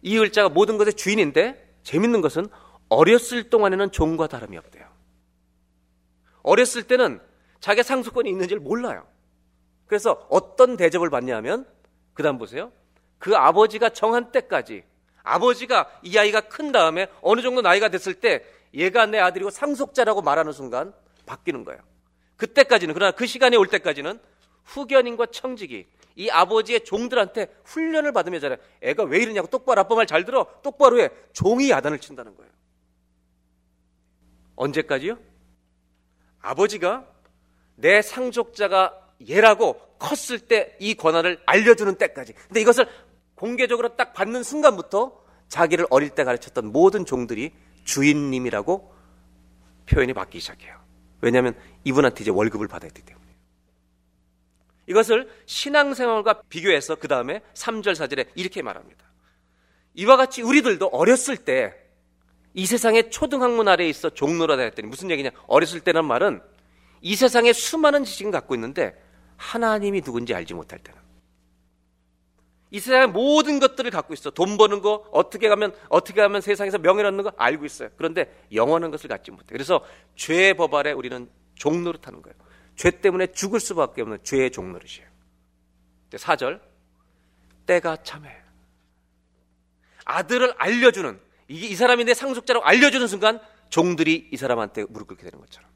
[0.03, 2.47] 이을 자가 모든 것의 주인인데 재밌는 것은
[2.93, 4.85] 어렸을 동안에는 종과 다름이 없대요.
[6.43, 7.19] 어렸을 때는
[7.59, 9.07] 자기 상속권이 있는지를 몰라요.
[9.87, 11.65] 그래서 어떤 대접을 받냐 하면
[12.13, 12.71] 그 다음 보세요.
[13.19, 14.83] 그 아버지가 정한 때까지
[15.23, 20.51] 아버지가 이 아이가 큰 다음에 어느 정도 나이가 됐을 때 얘가 내 아들이고 상속자라고 말하는
[20.51, 20.93] 순간
[21.25, 21.81] 바뀌는 거예요.
[22.35, 24.19] 그때까지는 그러나 그 시간에 올 때까지는
[24.65, 30.25] 후견인과 청직이 이 아버지의 종들한테 훈련을 받으며 자라 애가 왜 이러냐고 똑바로 아빠 말 잘
[30.25, 32.51] 들어 똑바로 해 종이 야단을 친다는 거예요.
[34.55, 35.17] 언제까지요?
[36.41, 37.05] 아버지가
[37.75, 38.99] 내 상속자가
[39.29, 42.33] 얘라고 컸을 때 이 권한을 알려주는 때까지.
[42.33, 42.87] 근데 이것을
[43.35, 47.51] 공개적으로 딱 받는 순간부터 자기를 어릴 때 가르쳤던 모든 종들이
[47.83, 48.93] 주인님이라고
[49.85, 50.77] 표현이 바뀌기 시작해요.
[51.21, 53.23] 왜냐하면 이분한테 이제 월급을 받아야 되기 때문에.
[54.87, 59.05] 이것을 신앙생활과 비교해서 그 다음에 3절 4절에 이렇게 말합니다.
[59.93, 61.73] 이와 같이 우리들도 어렸을 때
[62.53, 65.31] 이 세상의 초등학문 아래에 있어 종로라 했더니 무슨 얘기냐?
[65.47, 66.41] 어렸을 때란 말은
[67.01, 68.95] 이 세상에 수많은 지식을 갖고 있는데
[69.37, 71.03] 하나님이 누군지 알지 못할 때는
[72.73, 74.31] 이 세상의 모든 것들을 갖고 있어.
[74.31, 77.89] 돈 버는 거, 어떻게 가면, 어떻게 하면 세상에서 명예를 얻는 거 알고 있어요.
[77.97, 79.45] 그런데 영원한 것을 갖지 못해.
[79.51, 79.85] 그래서
[80.15, 82.35] 죄의 법 아래 우리는 종노릇하는 거예요.
[82.75, 85.07] 죄 때문에 죽을 수밖에 없는 죄의 종노릇이에요.
[86.13, 86.59] 4절.
[87.67, 88.35] 때가 참해.
[90.05, 93.39] 아들을 알려주는, 이게 이 사람이 내 상속자라고 알려주는 순간
[93.69, 95.69] 종들이 이 사람한테 무릎 꿇게 되는 것처럼.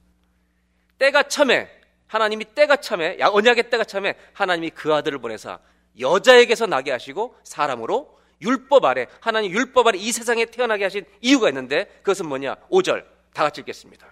[0.99, 1.69] 때가 참해.
[2.07, 3.17] 하나님이 때가 참해.
[3.21, 4.15] 언약의 때가 참해.
[4.33, 5.59] 하나님이 그 아들을 보내사
[5.99, 11.85] 여자에게서 나게 하시고 사람으로 율법 아래 하나님 율법 아래 이 세상에 태어나게 하신 이유가 있는데
[12.03, 12.55] 그것은 뭐냐?
[12.69, 13.03] 5절
[13.33, 14.07] 다 같이 읽겠습니다.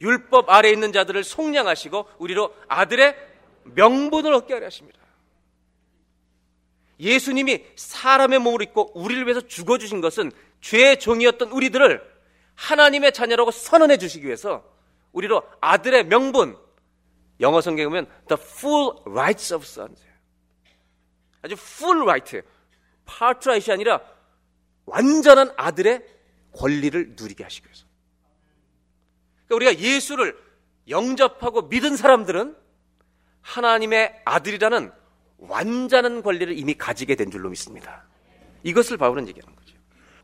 [0.00, 3.16] 율법 아래 있는 자들을 속량하시고 우리로 아들의
[3.64, 4.99] 명분을 얻게 하려 하십니다.
[7.00, 10.30] 예수님이 사람의 몸을 입고 우리를 위해서 죽어주신 것은
[10.60, 12.02] 죄의 종이었던 우리들을
[12.54, 14.62] 하나님의 자녀라고 선언해 주시기 위해서
[15.12, 16.56] 우리로 아들의 명분.
[17.40, 20.04] 영어 성경에 보면 the full rights of sons.
[21.42, 22.42] 아주 full right.
[23.06, 24.00] Part right이 아니라
[24.84, 26.04] 완전한 아들의
[26.52, 27.86] 권리를 누리게 하시기 위해서.
[29.46, 30.38] 그러니까 우리가 예수를
[30.88, 32.56] 영접하고 믿은 사람들은
[33.40, 34.92] 하나님의 아들이라는
[35.40, 38.06] 완전한 권리를 이미 가지게 된 줄로 믿습니다.
[38.62, 39.74] 이것을 바울은 얘기하는 거죠.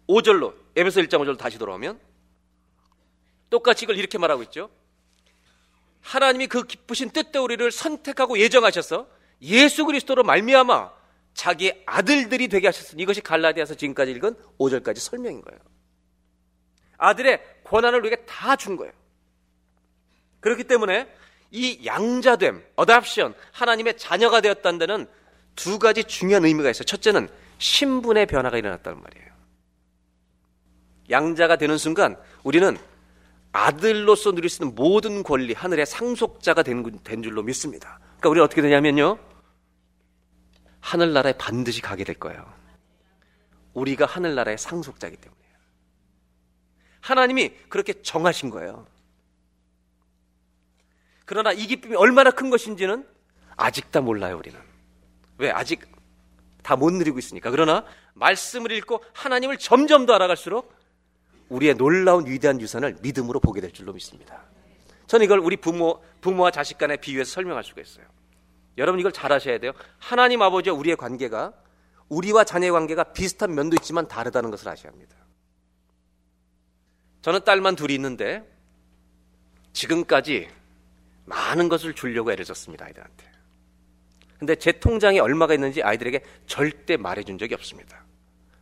[0.08, 1.98] 5절로 에베소 1장 5절로 다시 돌아오면
[3.50, 4.70] 똑같이 이걸 이렇게 말하고 있죠.
[6.02, 9.08] 하나님이 그 기쁘신 뜻대 우리를 선택하고 예정하셔서
[9.42, 10.92] 예수 그리스도로 말미암아
[11.34, 15.60] 자기 아들들이 되게 하셨으니 이것이 갈라디아서 지금까지 읽은 5절까지 설명인 거예요.
[16.98, 18.92] 아들의 권한을 우리에게 다준 거예요.
[20.40, 21.08] 그렇기 때문에
[21.50, 25.06] 이 양자됨, 어답션, 하나님의 자녀가 되었다는 데는
[25.54, 26.84] 두 가지 중요한 의미가 있어요.
[26.84, 27.28] 첫째는
[27.58, 29.26] 신분의 변화가 일어났다는 말이에요.
[31.10, 32.76] 양자가 되는 순간 우리는
[33.52, 37.98] 아들로서 누릴 수 있는 모든 권리, 하늘의 상속자가 된, 된 줄로 믿습니다.
[38.18, 39.18] 그러니까 우리는 어떻게 되냐면요.
[40.80, 42.52] 하늘나라에 반드시 가게 될 거예요.
[43.72, 45.56] 우리가 하늘나라의 상속자이기 때문이에요.
[47.00, 48.86] 하나님이 그렇게 정하신 거예요.
[51.26, 53.06] 그러나 이 기쁨이 얼마나 큰 것인지는
[53.56, 54.58] 아직 다 몰라요, 우리는.
[55.38, 55.50] 왜?
[55.50, 55.82] 아직
[56.62, 57.50] 다 못 누리고 있으니까.
[57.50, 60.74] 그러나 말씀을 읽고 하나님을 점점 더 알아갈수록
[61.48, 64.42] 우리의 놀라운 위대한 유산을 믿음으로 보게 될 줄로 믿습니다.
[65.06, 68.04] 저는 이걸 우리 부모, 부모와 자식 간의 비유해서 설명할 수가 있어요.
[68.78, 69.72] 여러분 이걸 잘 아셔야 돼요.
[69.98, 71.52] 하나님 아버지와 우리의 관계가
[72.08, 75.16] 우리와 자녀의 관계가 비슷한 면도 있지만 다르다는 것을 아셔야 합니다.
[77.22, 78.44] 저는 딸만 둘이 있는데
[79.72, 80.48] 지금까지
[81.26, 83.30] 많은 것을 주려고 애를 썼습니다, 아이들한테.
[84.38, 88.04] 근데 제 통장에 얼마가 있는지 아이들에게 절대 말해준 적이 없습니다.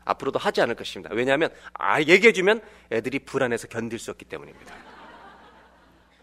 [0.05, 1.15] 앞으로도 하지 않을 것입니다.
[1.15, 2.61] 왜냐하면 아, 얘기해주면
[2.93, 4.75] 애들이 불안해서 견딜 수 없기 때문입니다.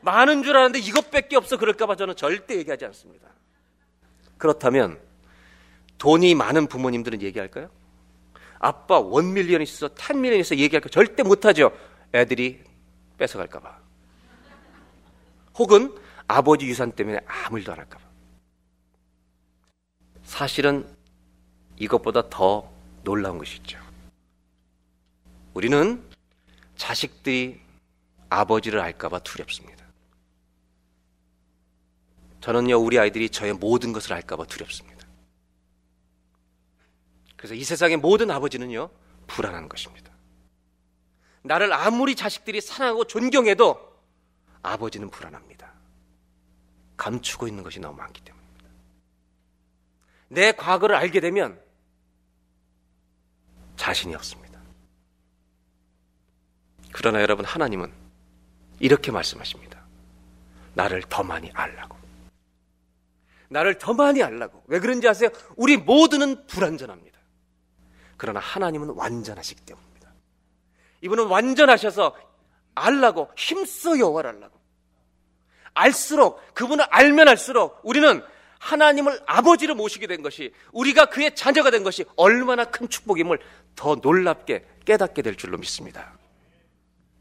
[0.02, 3.28] 많은 줄 아는데 이것밖에 없어 그럴까봐 저는 절대 얘기하지 않습니다.
[4.38, 5.00] 그렇다면
[5.98, 7.70] 돈이 많은 부모님들은 얘기할까요?
[8.58, 10.90] 아빠 원 밀리언 있어, 텐 밀리언 있어 얘기할까?
[10.90, 11.72] 절대 못하죠.
[12.14, 12.64] 애들이
[13.18, 13.80] 뺏어갈까봐.
[15.56, 15.94] 혹은
[16.32, 18.02] 아버지 유산 때문에 아무 일도 안 할까봐.
[20.24, 20.88] 사실은
[21.78, 22.72] 이것보다 더
[23.04, 23.78] 놀라운 것이 있죠.
[25.54, 26.02] 우리는
[26.78, 27.60] 자식들이
[28.30, 29.86] 아버지를 알까봐 두렵습니다.
[32.40, 35.06] 저는요, 우리 아이들이 저의 모든 것을 알까봐 두렵습니다.
[37.36, 38.90] 그래서 이 세상의 모든 아버지는요,
[39.28, 40.14] 불안한 것입니다.
[41.44, 44.00] 나를 아무리 자식들이 사랑하고 존경해도
[44.62, 45.61] 아버지는 불안합니다.
[47.02, 48.70] 감추고 있는 것이 너무 많기 때문입니다.
[50.28, 51.60] 내 과거를 알게 되면
[53.76, 54.62] 자신이 없습니다.
[56.92, 57.92] 그러나 여러분, 하나님은
[58.80, 59.84] 이렇게 말씀하십니다.
[60.76, 61.98] 나를 더 많이 알라고.
[63.50, 64.64] 나를 더 많이 알라고.
[64.68, 65.30] 왜 그런지 아세요?
[65.56, 67.20] 우리 모두는 불완전합니다.
[68.18, 70.14] 그러나 하나님은 완전하시기 때문입니다.
[71.02, 72.16] 이분은 완전하셔서
[72.76, 74.61] 알라고, 힘써 여호와를 알라고.
[75.74, 78.22] 알수록, 그분을 알면 알수록 우리는
[78.60, 83.40] 하나님을 아버지로 모시게 된 것이 우리가 그의 자녀가 된 것이 얼마나 큰 축복임을
[83.76, 86.18] 더 놀랍게 깨닫게 될 줄로 믿습니다.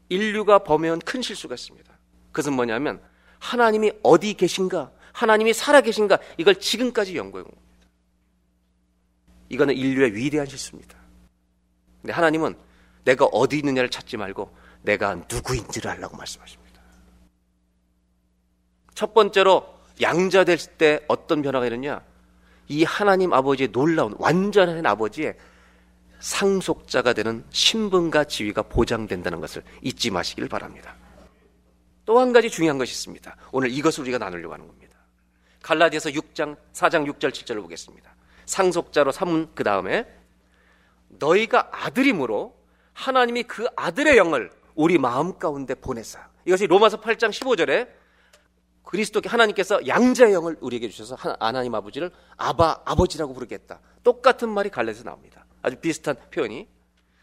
[0.09, 1.91] 인류가 범해온 큰 실수가 있습니다.
[2.27, 3.01] 그것은 뭐냐면
[3.39, 7.87] 하나님이 어디 계신가, 하나님이 살아 계신가 이걸 지금까지 연구해 온 겁니다.
[9.49, 10.97] 이거는 인류의 위대한 실수입니다.
[12.01, 12.55] 근데 하나님은
[13.03, 16.70] 내가 어디 있느냐를 찾지 말고 내가 누구인지를 알라고 말씀하십니다.
[19.01, 19.65] 첫 번째로
[19.99, 22.03] 양자 될 때 어떤 변화가 있느냐?
[22.67, 25.35] 이 하나님 아버지의 놀라운 완전한 아버지의
[26.19, 30.95] 상속자가 되는 신분과 지위가 보장된다는 것을 잊지 마시길 바랍니다.
[32.05, 33.35] 또 한 가지 중요한 것이 있습니다.
[33.51, 34.95] 오늘 이것을 우리가 나누려고 하는 겁니다.
[35.63, 38.13] 갈라디아서 6장 4장 6절 7절을 보겠습니다.
[38.45, 40.05] 상속자로 삼은 그 다음에
[41.07, 42.55] 너희가 아들이므로
[42.93, 46.29] 하나님이 그 아들의 영을 우리 마음 가운데 보내사.
[46.45, 48.00] 이것이 로마서 8장 15절에
[48.91, 53.79] 그리스도께 하나님께서 양자의 영을 우리에게 주셔서 하나님 아버지를 아바 아버지라고 부르겠다.
[54.03, 55.45] 똑같은 말이 갈라에서 나옵니다.
[55.61, 56.67] 아주 비슷한 표현이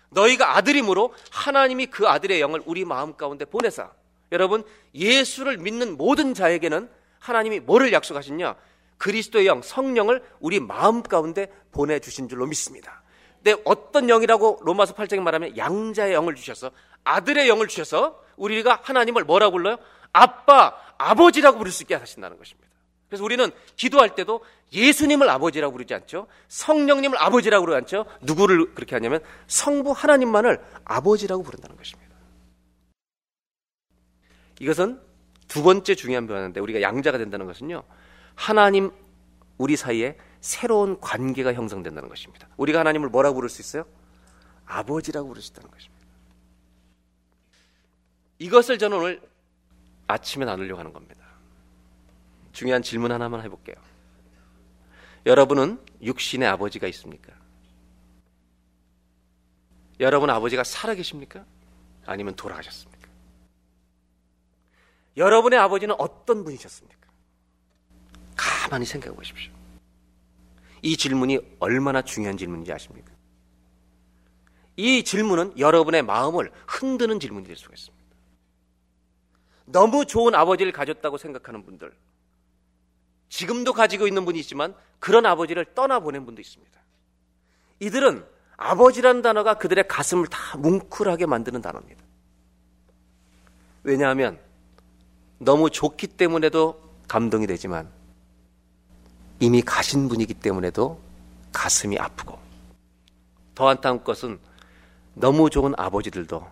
[0.08, 3.90] 너희가 아들이므로 하나님이 그 아들의 영을 우리 마음 가운데 보내사.
[4.32, 4.64] 여러분
[4.94, 6.88] 예수를 믿는 모든 자에게는
[7.18, 8.56] 하나님이 뭐를 약속하셨냐?
[8.96, 13.02] 그리스도의 영, 성령을 우리 마음 가운데 보내 주신 줄로 믿습니다.
[13.42, 16.70] 근데 어떤 영이라고 로마서 8장에 말하면 양자의 영을 주셔서
[17.04, 19.76] 아들의 영을 주셔서 우리가 하나님을 뭐라고 불러요?
[20.12, 22.68] 아빠, 아버지라고 부를 수 있게 하신다는 것입니다.
[23.08, 26.26] 그래서 우리는 기도할 때도 예수님을 아버지라고 부르지 않죠.
[26.48, 28.06] 성령님을 아버지라고 부르지 않죠.
[28.20, 32.14] 누구를 그렇게 하냐면 성부 하나님만을 아버지라고 부른다는 것입니다.
[34.60, 35.00] 이것은
[35.46, 37.82] 두 번째 중요한 변화인데 우리가 양자가 된다는 것은요.
[38.34, 38.90] 하나님
[39.56, 42.48] 우리 사이에 새로운 관계가 형성된다는 것입니다.
[42.56, 43.86] 우리가 하나님을 뭐라고 부를 수 있어요?
[44.66, 45.98] 아버지라고 있다는 것입니다.
[48.38, 49.20] 이것을 저는 오늘
[50.08, 51.24] 아침에 나누려고 하는 겁니다.
[52.52, 53.76] 중요한 질문 하나만 해볼게요.
[55.26, 57.32] 여러분은 육신의 아버지가 있습니까?
[60.00, 61.44] 여러분 아버지가 살아계십니까?
[62.06, 63.08] 아니면 돌아가셨습니까?
[65.16, 67.08] 여러분의 아버지는 어떤 분이셨습니까?
[68.36, 69.52] 가만히 생각해 보십시오.
[70.80, 73.12] 이 질문이 얼마나 중요한 질문인지 아십니까?
[74.76, 77.97] 이 질문은 여러분의 마음을 흔드는 질문이 될 수가 있습니다.
[79.70, 81.92] 너무 좋은 아버지를 가졌다고 생각하는 분들,
[83.28, 86.78] 지금도 가지고 있는 분이 있지만 그런 아버지를 떠나보낸 분도 있습니다.
[87.80, 88.24] 이들은
[88.56, 92.02] 아버지라는 단어가 그들의 가슴을 다 뭉클하게 만드는 단어입니다.
[93.84, 94.38] 왜냐하면
[95.38, 97.88] 너무 좋기 때문에도 감동이 되지만
[99.40, 101.00] 이미 가신 분이기 때문에도
[101.52, 102.38] 가슴이 아프고
[103.54, 104.38] 더 안타까운 것은
[105.14, 106.44] 너무 좋은 아버지들도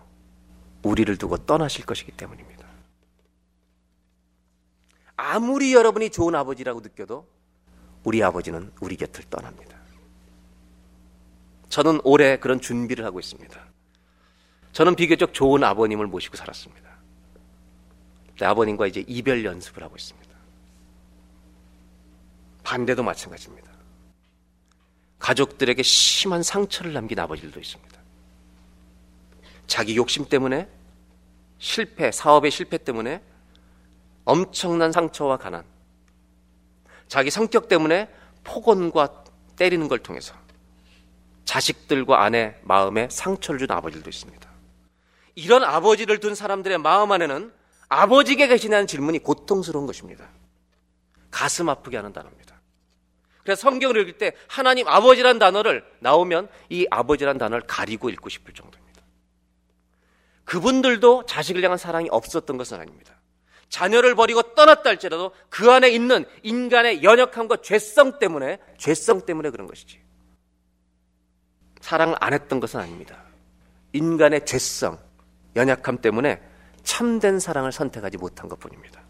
[0.83, 2.56] 우리를 두고 떠나실 것이기 때문입니다.
[5.17, 7.27] 아무리 여러분이 좋은 아버지라고 느껴도
[8.03, 9.75] 우리 아버지는 우리 곁을 떠납니다.
[11.69, 13.59] 저는 올해 그런 준비를 하고 있습니다.
[14.71, 16.87] 저는 비교적 좋은 아버님을 모시고 살았습니다.
[18.39, 20.27] 내 아버님과 이제 이별 연습을 하고 있습니다.
[22.63, 23.71] 반대도 마찬가지입니다.
[25.17, 27.97] 가족들에게 심한 상처를 남긴 아버지들도 있습니다.
[29.65, 30.69] 자기 욕심 때문에
[31.57, 33.21] 실패, 사업의 실패 때문에
[34.27, 35.63] 엄청난 상처와 가난,
[37.07, 38.09] 자기 성격 때문에
[38.43, 39.23] 폭언과
[39.55, 40.35] 때리는 걸 통해서
[41.45, 44.49] 자식들과 아내 마음에 상처를 준 아버지들도 있습니다.
[45.35, 47.53] 이런 아버지를 둔 사람들의 마음 안에는
[47.87, 50.27] 아버지게 계시냐는 질문이 고통스러운 것입니다.
[51.31, 52.59] 가슴 아프게 하는 단어입니다.
[53.43, 59.01] 그래서 성경을 읽을 때 하나님 아버지란 단어를 나오면 이 아버지란 단어를 가리고 읽고 싶을 정도입니다.
[60.43, 63.16] 그분들도 자식을 향한 사랑이 없었던 것은 아닙니다.
[63.69, 69.99] 자녀를 버리고 떠났다 할지라도 그 안에 있는 인간의 연약함과 죄성 때문에 죄성 때문에 그런 것이지.
[71.81, 73.21] 사랑을 안 했던 것은 아닙니다.
[73.93, 74.97] 인간의 죄성,
[75.55, 76.41] 연약함 때문에
[76.83, 79.01] 참된 사랑을 선택하지 못한 것 뿐입니다.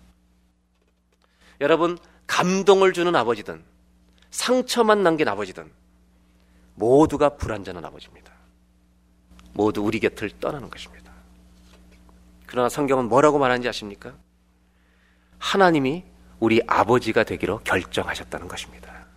[1.62, 1.98] 여러분,
[2.28, 3.64] 감동을 주는 아버지든
[4.32, 5.72] 상처만 남긴 아버지든
[6.76, 8.32] 모두가 불완전한 아버지입니다.
[9.54, 11.12] 모두 우리 곁을 떠나는 것입니다.
[12.46, 14.16] 그러나 성경은 뭐라고 말하는지 아십니까?
[15.40, 16.04] 하나님이
[16.40, 19.08] 우리 아버지가 되기로 결정하셨다는 것입니다.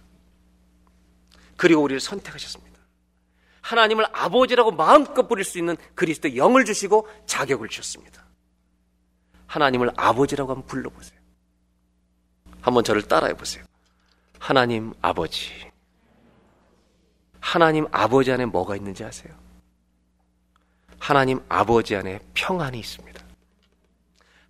[1.56, 2.70] 그리고 우리를 선택하셨습니다.
[3.60, 8.24] 하나님을 아버지라고 마음껏 부릴 수 있는 그리스도의 영을 주시고 자격을 주셨습니다.
[9.46, 11.18] 하나님을 아버지라고 한번 불러보세요.
[12.62, 13.64] 한번 저를 따라해 보세요.
[14.38, 15.70] 하나님 아버지.
[17.40, 19.34] 하나님 아버지 안에 뭐가 있는지 아세요?
[20.98, 23.19] 하나님 아버지 안에 평안이 있습니다.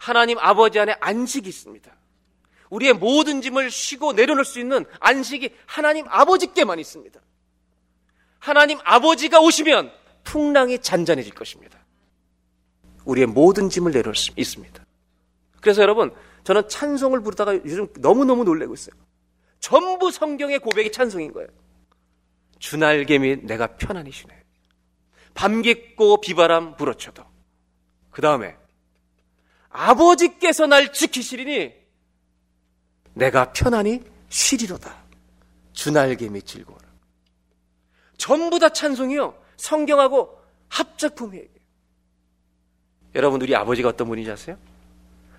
[0.01, 1.95] 하나님 아버지 안에 안식이 있습니다.
[2.71, 7.21] 우리의 모든 짐을 쉬고 내려놓을 수 있는 안식이 하나님 아버지께만 있습니다.
[8.39, 9.93] 하나님 아버지가 오시면
[10.25, 11.79] 풍랑이 잔잔해질 것입니다.
[13.05, 14.83] 우리의 모든 짐을 내려놓을 수 있습니다.
[15.61, 18.95] 그래서 여러분, 저는 찬송을 부르다가 요즘 너무너무 놀래고 있어요.
[19.59, 21.49] 전부 성경의 고백이 찬송인 거예요.
[22.59, 24.35] 주날개 및 내가 편안히 쉬네.
[25.35, 27.23] 밤 깊고 비바람 불어쳐도.
[28.11, 28.57] 그 다음에
[29.71, 31.73] 아버지께서 날 지키시리니
[33.15, 34.95] 내가 편안히 쉬리로다.
[35.73, 36.87] 주날개 및 즐거워라.
[38.17, 39.35] 전부 다 찬송이요.
[39.57, 41.47] 성경하고 합작품이에요.
[43.15, 44.57] 여러분, 우리 아버지가 어떤 분인지 아세요?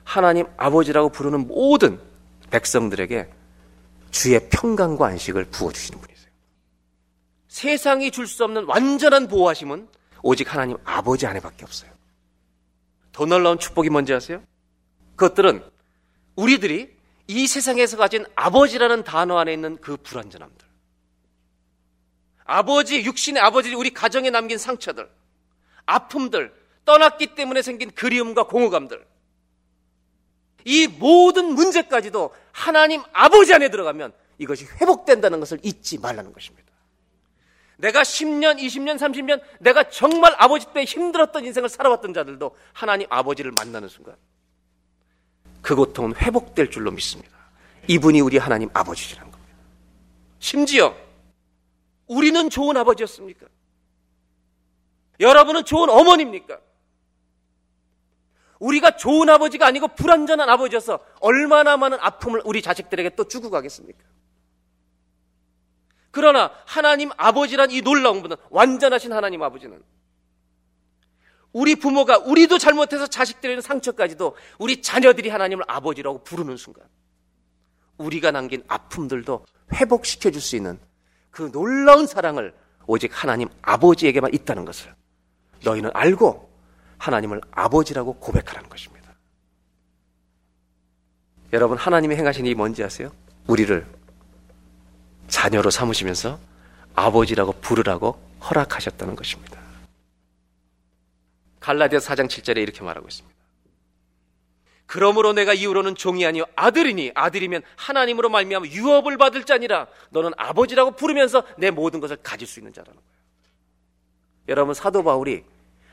[0.04, 2.02] 하나님 아버지라고 부르는 모든
[2.50, 3.30] 백성들에게
[4.10, 6.32] 주의 평강과 안식을 부어주시는 분이세요.
[7.48, 9.88] 세상이 줄 수 없는 완전한 보호하심은
[10.24, 11.91] 오직 하나님 아버지 안에밖에 없어요.
[13.12, 14.42] 더 놀라운 축복이 뭔지 아세요?
[15.16, 15.64] 그것들은
[16.36, 16.96] 우리들이
[17.28, 20.68] 이 세상에서 가진 아버지라는 단어 안에 있는 그 불완전함들.
[22.44, 25.10] 아버지, 육신의 아버지, 우리 가정에 남긴 상처들,
[25.86, 26.54] 아픔들,
[26.86, 29.06] 떠났기 때문에 생긴 그리움과 공허감들.
[30.66, 36.71] 이 모든 문제까지도 하나님 아버지 안에 들어가면 이것이 회복된다는 것을 잊지 말라는 것입니다.
[37.82, 43.90] 내가 10년, 20년, 30년 내가 정말 아버지 때문에 힘들었던 인생을 살아왔던 자들도 하나님 아버지를 만나는
[43.90, 44.16] 순간
[45.64, 47.36] 그 고통은 회복될 줄로 믿습니다.
[47.88, 49.56] 이분이 우리 하나님 아버지시라는 겁니다.
[50.38, 50.96] 심지어
[52.06, 53.48] 우리는 좋은 아버지였습니까?
[55.20, 56.60] 여러분은 좋은 어머니입니까?
[58.60, 64.04] 우리가 좋은 아버지가 아니고 불완전한 아버지여서 얼마나 많은 아픔을 우리 자식들에게 또 주고 가겠습니까?
[66.12, 69.82] 그러나 하나님 아버지란 이 놀라운 분은 완전하신 하나님 아버지는
[71.54, 76.86] 우리 부모가 우리도 잘못해서 자식들에는 상처까지도 우리 자녀들이 하나님을 아버지라고 부르는 순간
[77.98, 80.80] 우리가 남긴 아픔들도 회복시켜 줄 수 있는
[81.30, 82.54] 그 놀라운 사랑을
[82.88, 84.94] 오직 하나님 아버지에게만 있다는 것을
[85.64, 86.52] 너희는 알고
[86.98, 89.14] 하나님을 아버지라고 고백하라는 것입니다.
[91.54, 93.12] 여러분 하나님이 행하신 일이 뭔지 아세요?
[93.48, 93.86] 우리를
[95.32, 96.38] 자녀로 삼으시면서
[96.94, 99.60] 아버지라고 부르라고 허락하셨다는 것입니다.
[101.62, 103.32] 갈라디아 4장 7절에 이렇게 말하고 있습니다.
[104.86, 111.44] 그러므로 내가 이후로는 종이 아니요 아들이니 아들이면 하나님으로 말미암아 유업을 받을 자니라 너는 아버지라고 부르면서
[111.58, 113.12] 내 모든 것을 가질 수 있는 자라는 거예요.
[114.50, 115.46] 여러분 사도 바울이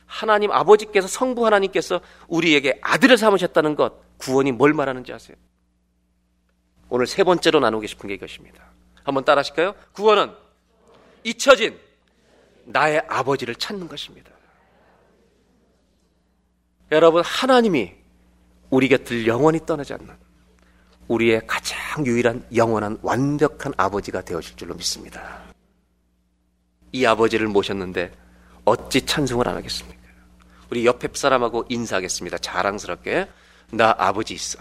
[0.04, 5.36] 하나님 아버지께서 성부 하나님께서 우리에게 아들을 삼으셨다는 것 구원이 뭘 말하는지 아세요?
[6.88, 8.68] 오늘 세 번째로 나누고 싶은 게 이것입니다.
[9.08, 9.74] 한번 따라 하실까요?
[9.92, 10.34] 구원은
[11.24, 11.78] 잊혀진
[12.66, 14.30] 나의 아버지를 찾는 것입니다.
[16.92, 17.94] 여러분 하나님이
[18.68, 20.14] 우리 곁을 영원히 떠나지 않는
[21.08, 25.40] 우리의 가장 유일한 영원한 완벽한 아버지가 되어질 줄로 믿습니다.
[26.92, 28.12] 이 아버지를 모셨는데
[28.66, 29.98] 어찌 찬송을 안 하겠습니까?
[30.70, 32.36] 우리 옆에 사람하고 인사하겠습니다.
[32.38, 33.26] 자랑스럽게
[33.70, 34.58] 나 아버지 있어.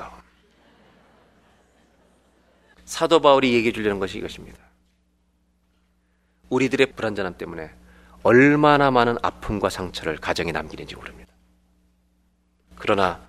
[2.88, 4.58] 사도 바울이 얘기해 주려는 것이 이것입니다.
[6.50, 7.70] 우리들의 불안전함 때문에
[8.24, 11.32] 얼마나 많은 아픔과 상처를 가정에 남기는지 모릅니다.
[12.78, 13.22] 그러나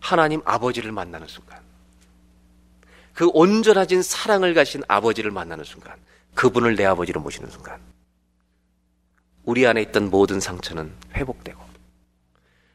[0.00, 1.60] 하나님 아버지를 만나는 순간,
[3.14, 5.96] 그 온전하신 사랑을 가신 아버지를 만나는 순간,
[6.34, 7.80] 그분을 내 아버지로 모시는 순간,
[9.44, 11.58] 우리 안에 있던 모든 상처는 회복되고,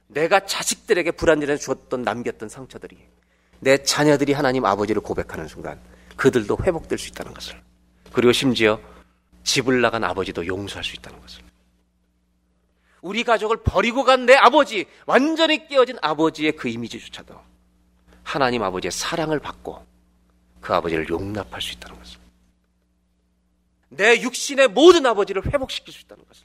[0.08, 2.98] 내가 자식들에게 불안전에 주었던 남겼던 상처들이
[3.60, 5.80] 내 자녀들이 하나님 아버지를 고백하는 순간,
[6.16, 7.62] 그들도 회복될 수 있다는 것을,
[8.14, 8.80] 그리고 심지어
[9.44, 11.44] 집을 나간 아버지도 용서할 수 있다는 것을.
[13.02, 17.40] 우리 가족을 버리고 간 내 아버지, 완전히 깨어진 아버지의 그 이미지조차도
[18.24, 19.86] 하나님 아버지의 사랑을 받고
[20.62, 22.18] 그 아버지를 용납할 수 있다는 것을.
[23.90, 26.44] 내 육신의 모든 아버지를 회복시킬 수 있다는 것을.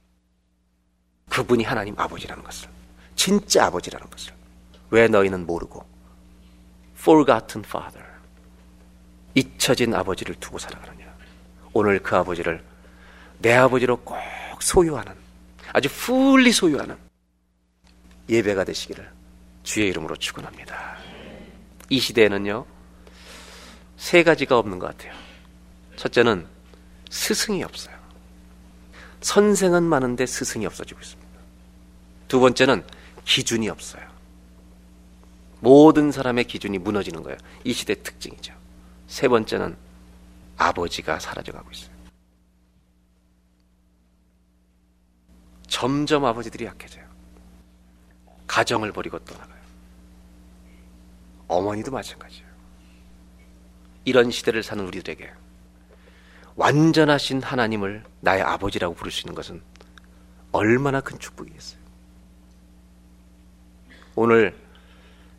[1.30, 2.68] 그분이 하나님 아버지라는 것을.
[3.16, 4.34] 진짜 아버지라는 것을.
[4.90, 5.86] 왜 너희는 모르고
[6.98, 8.09] forgotten father
[9.40, 11.06] 잊혀진 아버지를 두고 살아가느냐.
[11.72, 12.62] 오늘 그 아버지를
[13.38, 14.18] 내 아버지로 꼭
[14.60, 15.14] 소유하는
[15.72, 16.96] 아주 풀리 소유하는
[18.28, 19.10] 예배가 되시기를
[19.62, 20.98] 주의 이름으로 축원합니다.
[21.88, 22.66] 이 시대에는요
[23.96, 25.14] 세 가지가 없는 것 같아요.
[25.96, 26.46] 첫째는
[27.10, 27.98] 스승이 없어요.
[29.22, 31.30] 선생은 많은데 스승이 없어지고 있습니다.
[32.28, 32.84] 두 번째는
[33.24, 34.02] 기준이 없어요.
[35.60, 37.38] 모든 사람의 기준이 무너지는 거예요.
[37.64, 38.59] 이 시대 특징이죠.
[39.10, 39.76] 세 번째는
[40.56, 41.90] 아버지가 사라져가고 있어요.
[45.66, 47.04] 점점 아버지들이 약해져요.
[48.46, 49.60] 가정을 버리고 떠나가요.
[51.48, 52.48] 어머니도 마찬가지예요.
[54.04, 55.32] 이런 시대를 사는 우리들에게
[56.54, 59.60] 완전하신 하나님을 나의 아버지라고 부를 수 있는 것은
[60.52, 61.80] 얼마나 큰 축복이겠어요.
[64.14, 64.56] 오늘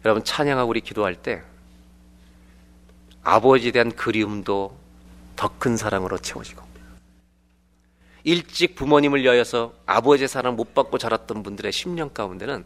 [0.03, 1.41] 여러분 찬양하고 우리 기도할 때
[3.23, 4.77] 아버지에 대한 그리움도
[5.35, 6.63] 더 큰 사랑으로 채워지고
[8.23, 12.63] 일찍 부모님을 여여서 아버지의 사랑을 못 받고 자랐던 분들의 10년 가운데는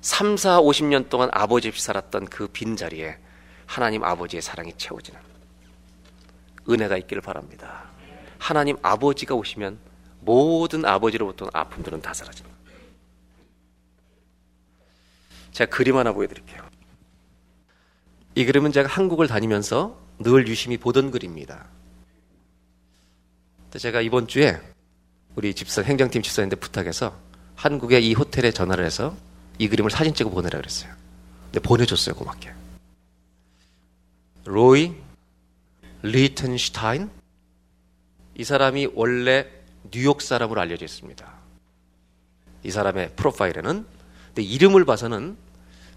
[0.00, 3.18] 3, 4, 50년 동안 아버지 없이 살았던 그 빈자리에
[3.66, 5.18] 하나님 아버지의 사랑이 채워지는
[6.68, 7.84] 은혜가 있기를 바랍니다.
[8.38, 9.78] 하나님 아버지가 오시면
[10.20, 12.56] 모든 아버지로부터 아픔들은 다 사라집니다.
[15.52, 16.69] 제가 그림 하나 보여드릴게요.
[18.40, 21.66] 이 그림은 제가 한국을 다니면서 늘 유심히 보던 글입니다.
[23.76, 24.58] 제가 이번 주에
[25.36, 27.14] 우리 집사 행정팀 집사님한테 부탁해서
[27.54, 29.14] 한국의 이 호텔에 전화를 해서
[29.58, 30.90] 이 그림을 사진 찍어 보내라 그랬어요.
[31.52, 32.50] 근데 보내줬어요 고맙게.
[34.46, 34.94] 로이
[36.00, 37.10] 리텐슈타인
[38.36, 39.46] 이 사람이 원래
[39.90, 41.30] 뉴욕 사람으로 알려져 있습니다.
[42.64, 43.84] 이 사람의 프로파일에는
[44.28, 45.36] 근데 이름을 봐서는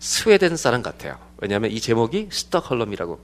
[0.04, 1.18] 스웨덴 사람 같아요.
[1.38, 3.22] 왜냐하면 이 제목이 스톡홀름이라고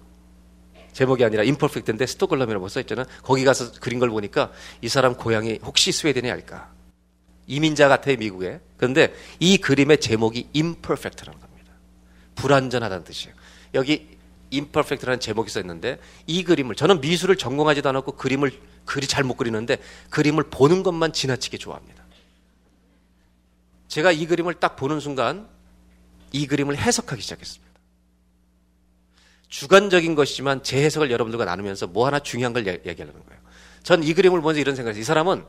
[0.93, 3.05] 제목이 아니라 임퍼펙트인데 스톡홀름이라고 써 있잖아.
[3.21, 4.49] 거기 가서 그린 걸 보니까
[4.81, 6.71] 이 사람 고향이 혹시 스웨덴이 알까?
[7.47, 8.61] 이민자 같아요 미국에.
[8.77, 11.73] 그런데 이 그림의 제목이 imperfect라는 겁니다.
[12.35, 13.35] 불완전하다는 뜻이에요.
[13.73, 14.17] 여기
[14.53, 19.79] imperfect라는 제목이 써 있는데 이 그림을 저는 미술을 전공하지도 않았고 그림을 그리 잘 못 그리는데
[20.11, 22.05] 그림을 보는 것만 지나치게 좋아합니다.
[23.89, 25.58] 제가 이 그림을 딱 보는 순간
[26.31, 27.69] 이 그림을 해석하기 시작했습니다.
[29.47, 33.39] 주관적인 것이지만 제 해석을 여러분들과 나누면서 뭐 하나 중요한 걸 얘기하려는 거예요.
[33.83, 35.01] 전 이 그림을 보면서 이런 생각을 했어요.
[35.01, 35.43] 이 사람은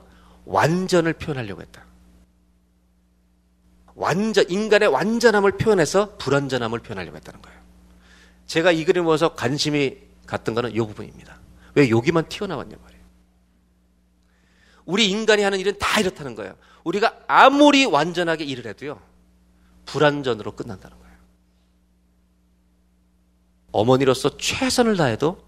[0.46, 1.84] 완전을 표현하려고 했다.
[3.94, 7.60] 완전, 인간의 완전함을 표현해서 불완전함을 표현하려고 했다는 거예요.
[8.46, 11.38] 제가 이 그림을 보면서 관심이 갔던 거는 이 부분입니다.
[11.74, 13.00] 왜 여기만 튀어나왔냐 말이에요.
[14.86, 16.54] 우리 인간이 하는 일은 다 이렇다는 거예요.
[16.84, 19.00] 우리가 아무리 완전하게 일을 해도요,
[19.90, 21.16] 불완전으로 끝난다는 거예요.
[23.72, 25.44] 어머니로서 최선을 다해도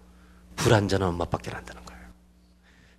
[0.55, 2.01] 불완전한 엄마밖에 안 한다는 거예요.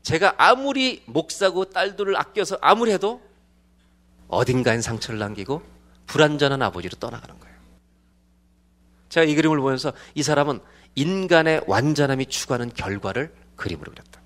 [0.02, 3.22] 제가 아무리 목사고 딸들을 아껴서 아무리 해도
[4.28, 5.62] 어딘가엔 상처를 남기고
[6.06, 7.54] 불완전한 아버지로 떠나가는 거예요.
[9.10, 10.60] 제가 이 그림을 보면서 이 사람은
[10.94, 14.23] 인간의 완전함이 추구하는 결과를 그림으로 그렸다.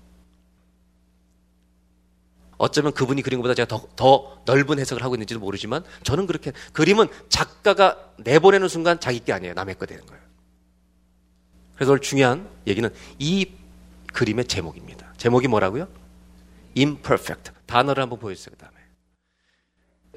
[2.59, 7.07] 어쩌면 그분이 그린 것보다 제가 더, 더 넓은 해석을 하고 있는지도 모르지만 저는 그렇게 그림은
[7.29, 9.55] 작가가 내보내는 순간 자기 게 아니에요.
[9.55, 10.21] 남의 거 되는 거예요.
[11.75, 12.87] 그래서 오늘 중요한 얘기는
[13.17, 13.49] 이
[14.13, 15.13] 그림의 제목입니다.
[15.17, 15.87] 제목이 뭐라고요?
[16.77, 17.51] imperfect.
[17.65, 18.53] 단어를 한번 보여주세요.
[18.57, 18.75] 그 다음에.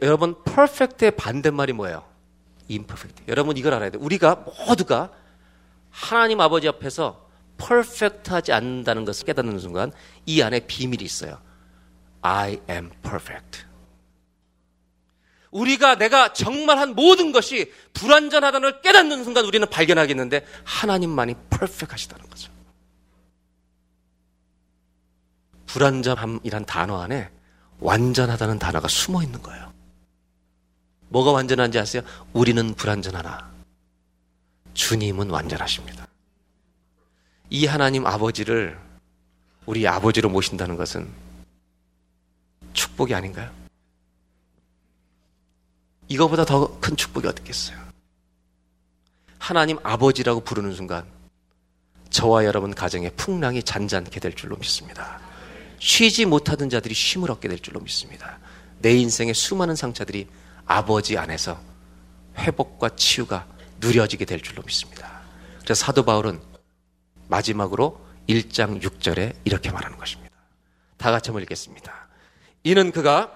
[0.02, 2.04] 여러분, perfect의 반대말이 뭐예요?
[2.68, 3.22] imperfect.
[3.28, 4.02] 여러분 이걸 알아야 돼요.
[4.02, 5.12] 우리가 모두가
[5.90, 7.28] 하나님 아버지 앞에서
[7.58, 9.92] 퍼펙트하지 않는다는 것을 깨닫는 순간
[10.26, 11.38] 이 안에 비밀이 있어요.
[12.22, 13.64] I am perfect.
[15.50, 22.50] 우리가 내가 정말 한 모든 것이 불완전하다는 걸 깨닫는 순간 우리는 발견하겠는데 하나님만이 퍼펙하시다는 거죠.
[25.66, 27.30] 불완전함이란 단어 안에
[27.80, 29.72] 완전하다는 단어가 숨어 있는 거예요.
[31.08, 32.02] 뭐가 완전한지 아세요?
[32.32, 33.50] 우리는 불완전하나
[34.72, 36.06] 주님은 완전하십니다.
[37.50, 38.78] 이 하나님 아버지를
[39.66, 41.08] 우리 아버지로 모신다는 것은
[42.72, 43.50] 축복이 아닌가요?
[46.08, 47.78] 이거보다 더 큰 축복이 어떻겠어요?
[49.38, 51.04] 하나님 아버지라고 부르는 순간
[52.10, 55.20] 저와 여러분 가정에 풍랑이 잔잔케 될 줄로 믿습니다.
[55.78, 58.38] 쉬지 못하던 자들이 쉼을 얻게 될 줄로 믿습니다.
[58.80, 60.28] 내 인생의 수많은 상처들이
[60.66, 61.60] 아버지 안에서
[62.36, 63.46] 회복과 치유가
[63.80, 65.22] 누려지게 될 줄로 믿습니다.
[65.62, 66.40] 그래서 사도 바울은
[67.28, 70.30] 마지막으로 1장 6절에 이렇게 말하는 것입니다.
[70.98, 72.01] 다 같이 한번 읽겠습니다.
[72.64, 73.32] 이는 그가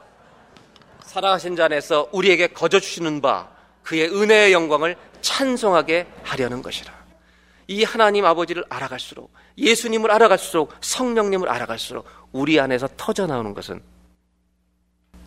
[1.02, 3.48] 살아가신 자 안에서 우리에게 거저 주시는 바
[3.82, 6.92] 그의 은혜의 영광을 찬송하게 하려는 것이라.
[7.68, 13.80] 이 하나님 아버지를 알아갈수록 예수님을 알아갈수록 성령님을 알아갈수록 우리 안에서 터져 나오는 것은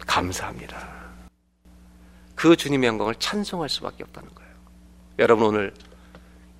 [0.05, 0.99] 감사합니다.
[2.35, 4.51] 그 주님의 영광을 찬송할 수밖에 없다는 거예요.
[5.19, 5.73] 여러분 오늘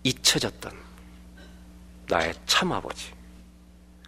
[0.04, 0.74] 잊혀졌던
[2.10, 3.14] 나의 참 아버지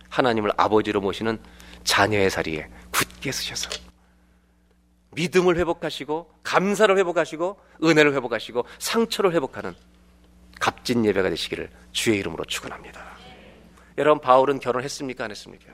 [0.09, 1.39] 하나님을 아버지로 모시는
[1.83, 2.67] 자녀의 자리에
[3.01, 3.69] 굳게 서셔서
[5.11, 9.73] 믿음을 회복하시고 감사를 회복하시고 은혜를 회복하시고 상처를 회복하는
[10.59, 13.03] 값진 예배가 되시기를 주의 이름으로 축원합니다.
[13.97, 15.73] 여러분 바울은 결혼했습니까 안 했습니까?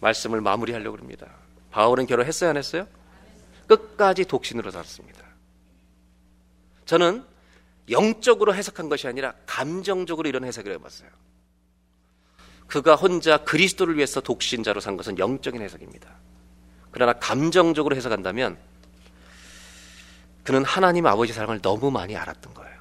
[0.00, 1.26] 말씀을 마무리하려고 합니다.
[1.70, 2.86] 바울은 결혼했어요 안 했어요?
[3.66, 5.24] 끝까지 독신으로 살았습니다.
[6.84, 7.24] 저는
[7.90, 11.08] 영적으로 해석한 것이 아니라 감정적으로 이런 해석을 해봤어요.
[12.70, 16.08] 그가 혼자 그리스도를 위해서 독신자로 산 것은 영적인 해석입니다.
[16.92, 18.56] 그러나 감정적으로 해석한다면
[20.44, 22.80] 그는 하나님 아버지 사랑을 너무 많이 알았던 거예요.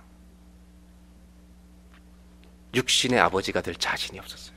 [2.75, 4.55] 육신의 아버지가 될 자신이 없었어요.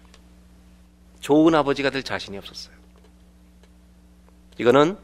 [1.20, 2.74] 좋은 아버지가 될 자신이 없었어요.
[4.58, 4.98] 이거는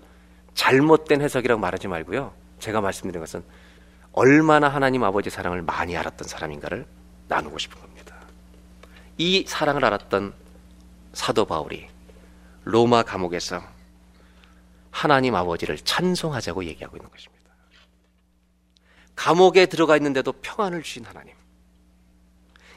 [0.55, 2.35] 잘못된 해석이라고 말하지 말고요.
[2.59, 3.43] 제가 말씀드린 것은
[4.13, 6.87] 얼마나 하나님 아버지 사랑을 많이 알았던 사람인가를
[7.29, 7.88] 나누고 싶은 겁니다.
[9.19, 10.33] 이 사랑을 알았던
[11.13, 11.89] 사도 바울이
[12.63, 13.61] 로마 감옥에서
[14.93, 17.39] 하나님 아버지를 찬송하자고 얘기하고 있는 것입니다.
[19.17, 21.35] 감옥에 들어가 있는데도 평안을 주신 하나님.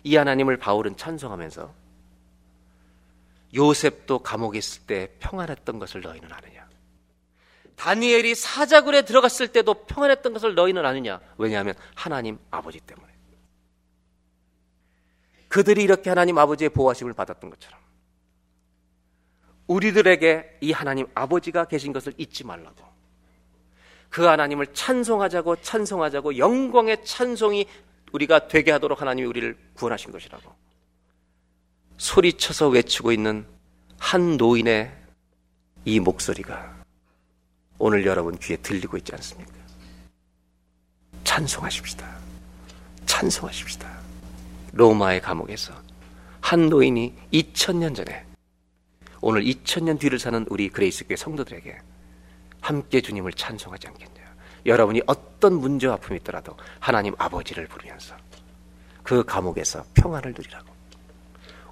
[0.03, 1.71] 이 하나님을 바울은 찬송하면서
[3.53, 6.67] 요셉도 감옥에 있을 때 평안했던 것을 너희는 아느냐?
[7.75, 11.19] 다니엘이 사자굴에 들어갔을 때도 평안했던 것을 너희는 아느냐?
[11.37, 13.10] 왜냐하면 하나님 아버지 때문에.
[15.51, 17.77] 그들이 이렇게 하나님 아버지의 보호하심을 받았던 것처럼
[19.67, 22.89] 우리들에게 이 하나님 아버지가 계신 것을 잊지 말라고.
[24.09, 27.65] 그 하나님을 찬송하자고 찬송하자고 영광의 찬송이
[28.13, 30.53] 우리가 되게 하도록 하나님이 우리를 구원하신 것이라고.
[31.97, 33.45] 소리쳐서 외치고 있는
[33.99, 34.95] 한 노인의
[35.83, 36.81] 이 목소리가
[37.77, 39.51] 오늘 여러분 귀에 들리고 있지 않습니까?
[41.25, 42.09] 찬송하십시다.
[43.05, 44.00] 찬송하십시다.
[44.73, 45.73] 로마의 감옥에서
[46.41, 48.25] 한 노인이 2000년 전에
[49.21, 51.77] 오늘 2000년 뒤를 사는 우리 그레이스 교회 성도들에게
[52.61, 54.21] 함께 주님을 찬송하지 않겠냐.
[54.65, 58.15] 여러분이 어떤 문제와 아픔이 있더라도 하나님 아버지를 부르면서
[59.03, 60.71] 그 감옥에서 평안을 누리라고.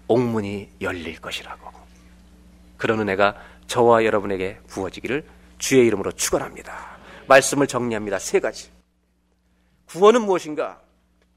[0.07, 1.69] 옥문이 열릴 것이라고.
[2.77, 3.35] 그런 은혜가
[3.67, 5.25] 저와 여러분에게 부어지기를
[5.59, 6.97] 주의 이름으로 축원합니다.
[7.27, 8.17] 말씀을 정리합니다.
[8.17, 8.71] 세 가지.
[9.85, 10.81] 구원은 무엇인가?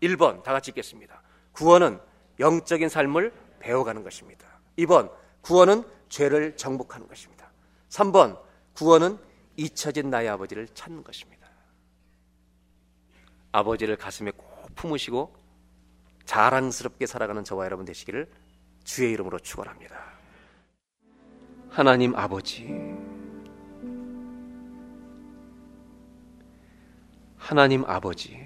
[0.02, 1.21] 1번 다 같이 읽겠습니다.
[1.52, 2.00] 구원은
[2.40, 4.46] 영적인 삶을 배워가는 것입니다.
[4.78, 7.50] 2번 구원은 죄를 정복하는 것입니다.
[7.88, 8.40] 3번
[8.74, 9.18] 구원은
[9.56, 11.48] 잊혀진 나의 아버지를 찾는 것입니다.
[13.52, 15.34] 아버지를 가슴에 꼭 품으시고
[16.24, 18.30] 자랑스럽게 살아가는 저와 여러분 되시기를
[18.84, 20.12] 주의 이름으로 축원합니다.
[21.68, 22.66] 하나님 아버지
[27.36, 28.38] 하나님 아버지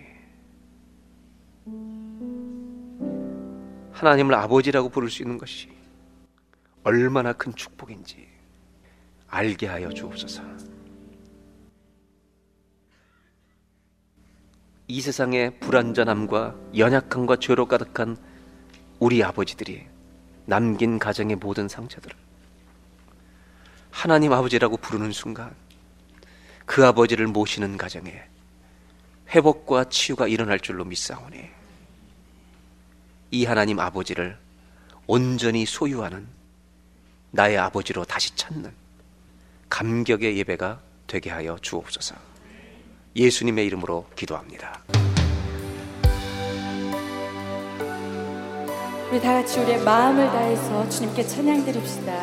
[3.96, 5.70] 하나님을 아버지라고 부를 수 있는 것이
[6.84, 8.28] 얼마나 큰 축복인지
[9.28, 10.42] 알게 하여 주옵소서.
[14.88, 18.18] 이 세상의 불완전함과 연약함과 죄로 가득한
[19.00, 19.86] 우리 아버지들이
[20.44, 22.14] 남긴 가정의 모든 상처들을
[23.90, 25.56] 하나님 아버지라고 부르는 순간
[26.66, 28.22] 그 아버지를 모시는 가정에
[29.30, 31.65] 회복과 치유가 일어날 줄로 믿사오니
[33.30, 34.38] 이 하나님 아버지를
[35.06, 36.26] 온전히 소유하는
[37.30, 38.72] 나의 아버지로 다시 찾는
[39.68, 42.14] 감격의 예배가 되게 하여 주옵소서.
[43.14, 44.82] 예수님의 이름으로 기도합니다.
[49.10, 52.22] 우리 다 같이 우리의 마음을 다해서 주님께 찬양 드립시다.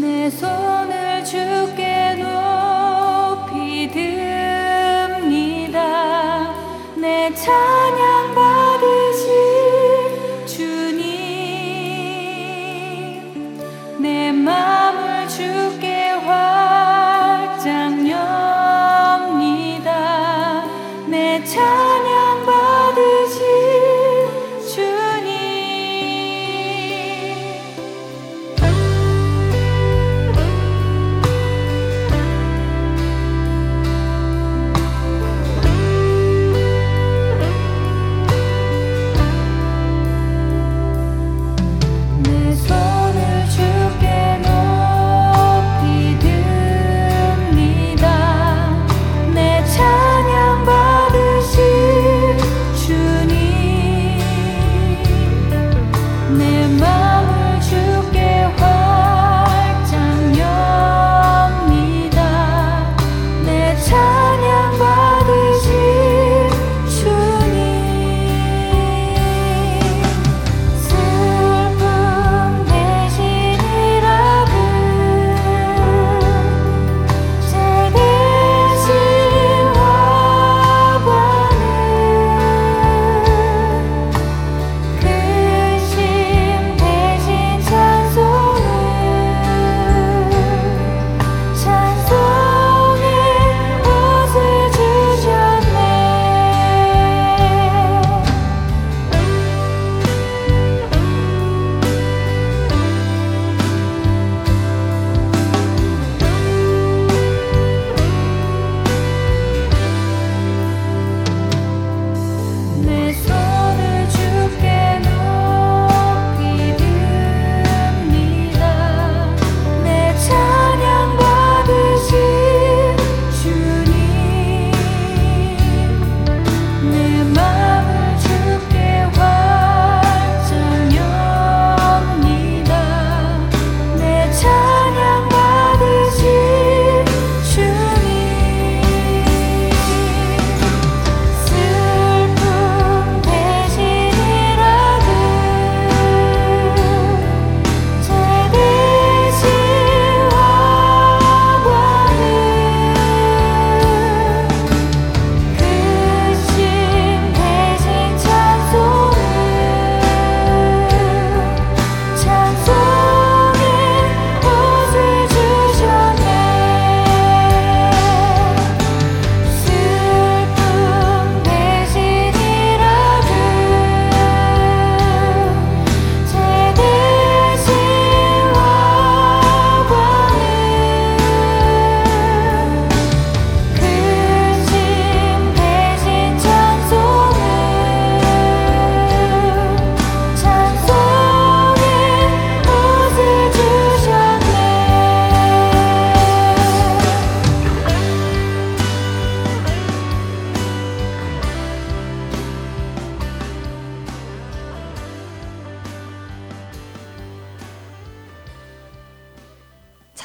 [0.00, 1.87] 내 손을 주께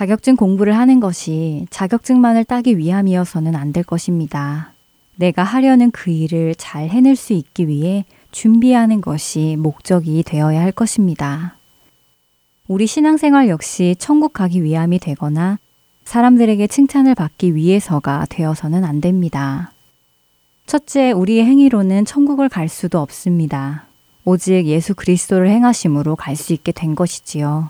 [0.03, 4.73] 자격증 공부를 하는 것이 자격증만을 따기 위함이어서는 안 될 것입니다.
[5.15, 11.55] 내가 하려는 그 일을 잘 해낼 수 있기 위해 준비하는 것이 목적이 되어야 할 것입니다.
[12.67, 15.57] 우리 신앙생활 역시 천국 가기 위함이 되거나
[16.03, 19.71] 사람들에게 칭찬을 받기 위해서가 되어서는 안 됩니다.
[20.65, 23.85] 첫째, 우리의 행위로는 천국을 갈 수도 없습니다.
[24.25, 27.69] 오직 예수 그리스도를 행하심으로 갈 수 있게 된 것이지요.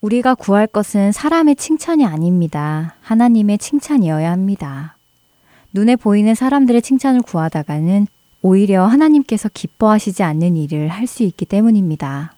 [0.00, 2.94] 우리가 구할 것은 사람의 칭찬이 아닙니다.
[3.00, 4.96] 하나님의 칭찬이어야 합니다.
[5.72, 8.06] 눈에 보이는 사람들의 칭찬을 구하다가는
[8.42, 12.34] 오히려 하나님께서 기뻐하시지 않는 일을 할 수 있기 때문입니다.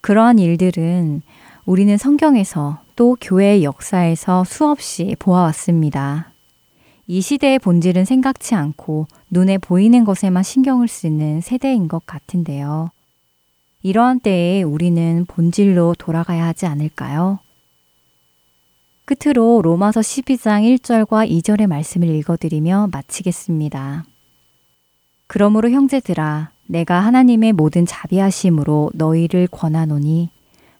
[0.00, 1.22] 그러한 일들은
[1.66, 6.30] 우리는 성경에서 또 교회의 역사에서 수없이 보아왔습니다.
[7.06, 12.90] 이 시대의 본질은 생각치 않고 눈에 보이는 것에만 신경을 쓰는 세대인 것 같은데요.
[13.82, 17.38] 이러한 때에 우리는 본질로 돌아가야 하지 않을까요?
[19.06, 24.04] 끝으로 로마서 12장 1절과 2절의 말씀을 읽어드리며 마치겠습니다.
[25.26, 30.28] 그러므로 형제들아, 내가 하나님의 모든 자비하심으로 너희를 권하노니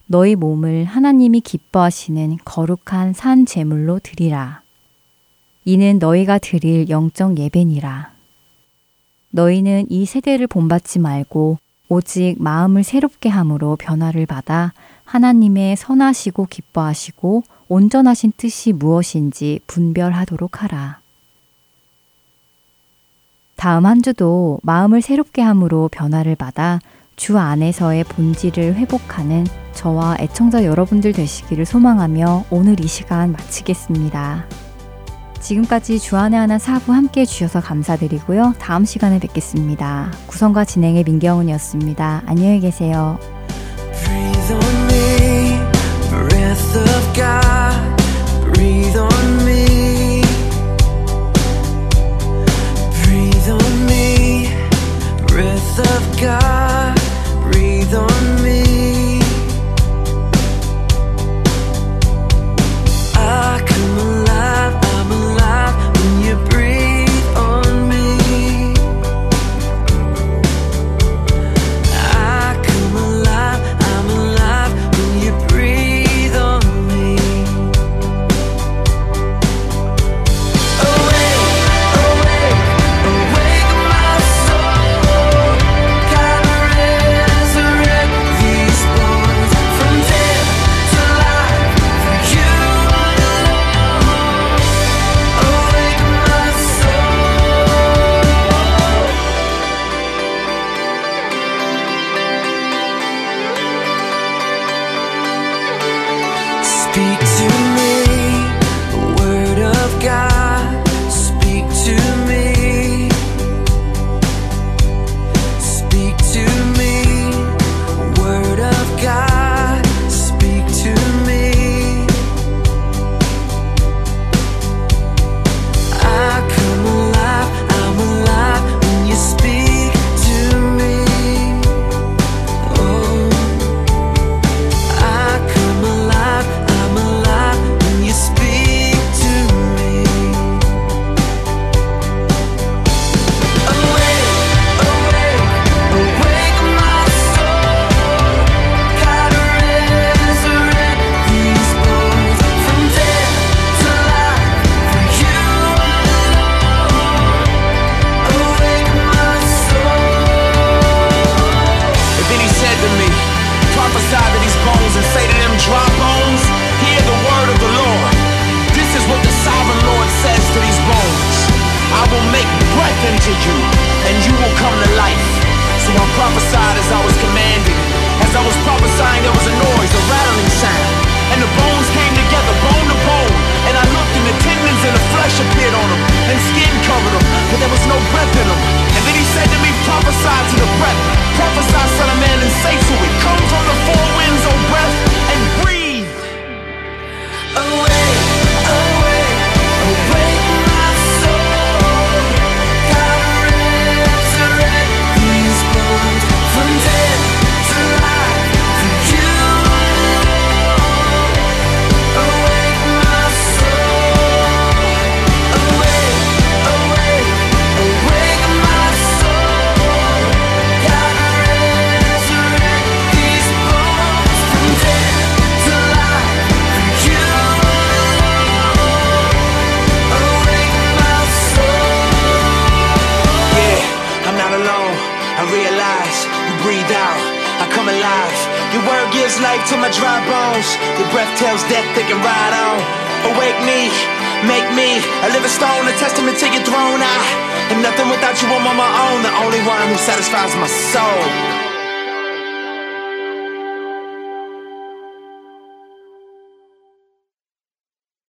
[0.05, 4.61] 너희 몸을 하나님이 기뻐하시는 거룩한 산 제물로 드리라.
[5.65, 8.13] 이는 너희가 드릴 영적 예배니라.
[9.31, 11.57] 너희는 이 세대를 본받지 말고
[11.93, 14.71] 오직 마음을 새롭게 함으로 변화를 받아
[15.03, 21.01] 하나님의 선하시고 기뻐하시고 온전하신 뜻이 무엇인지 분별하도록 하라.
[23.57, 26.79] 다음 한 주도 마음을 새롭게 함으로 변화를 받아
[27.17, 34.70] 주 안에서의 본질을 회복하는 저와 애청자 여러분들 되시기를 소망하며 오늘 이 시간 마치겠습니다.
[35.41, 38.53] 지금까지 주안의 하나 사부 함께 해주셔서 감사드리고요.
[38.59, 40.11] 다음 시간에 뵙겠습니다.
[40.27, 42.23] 구성과 진행의 민경훈이었습니다.
[42.25, 43.19] 안녕히 계세요.
[55.81, 56.90] Of God.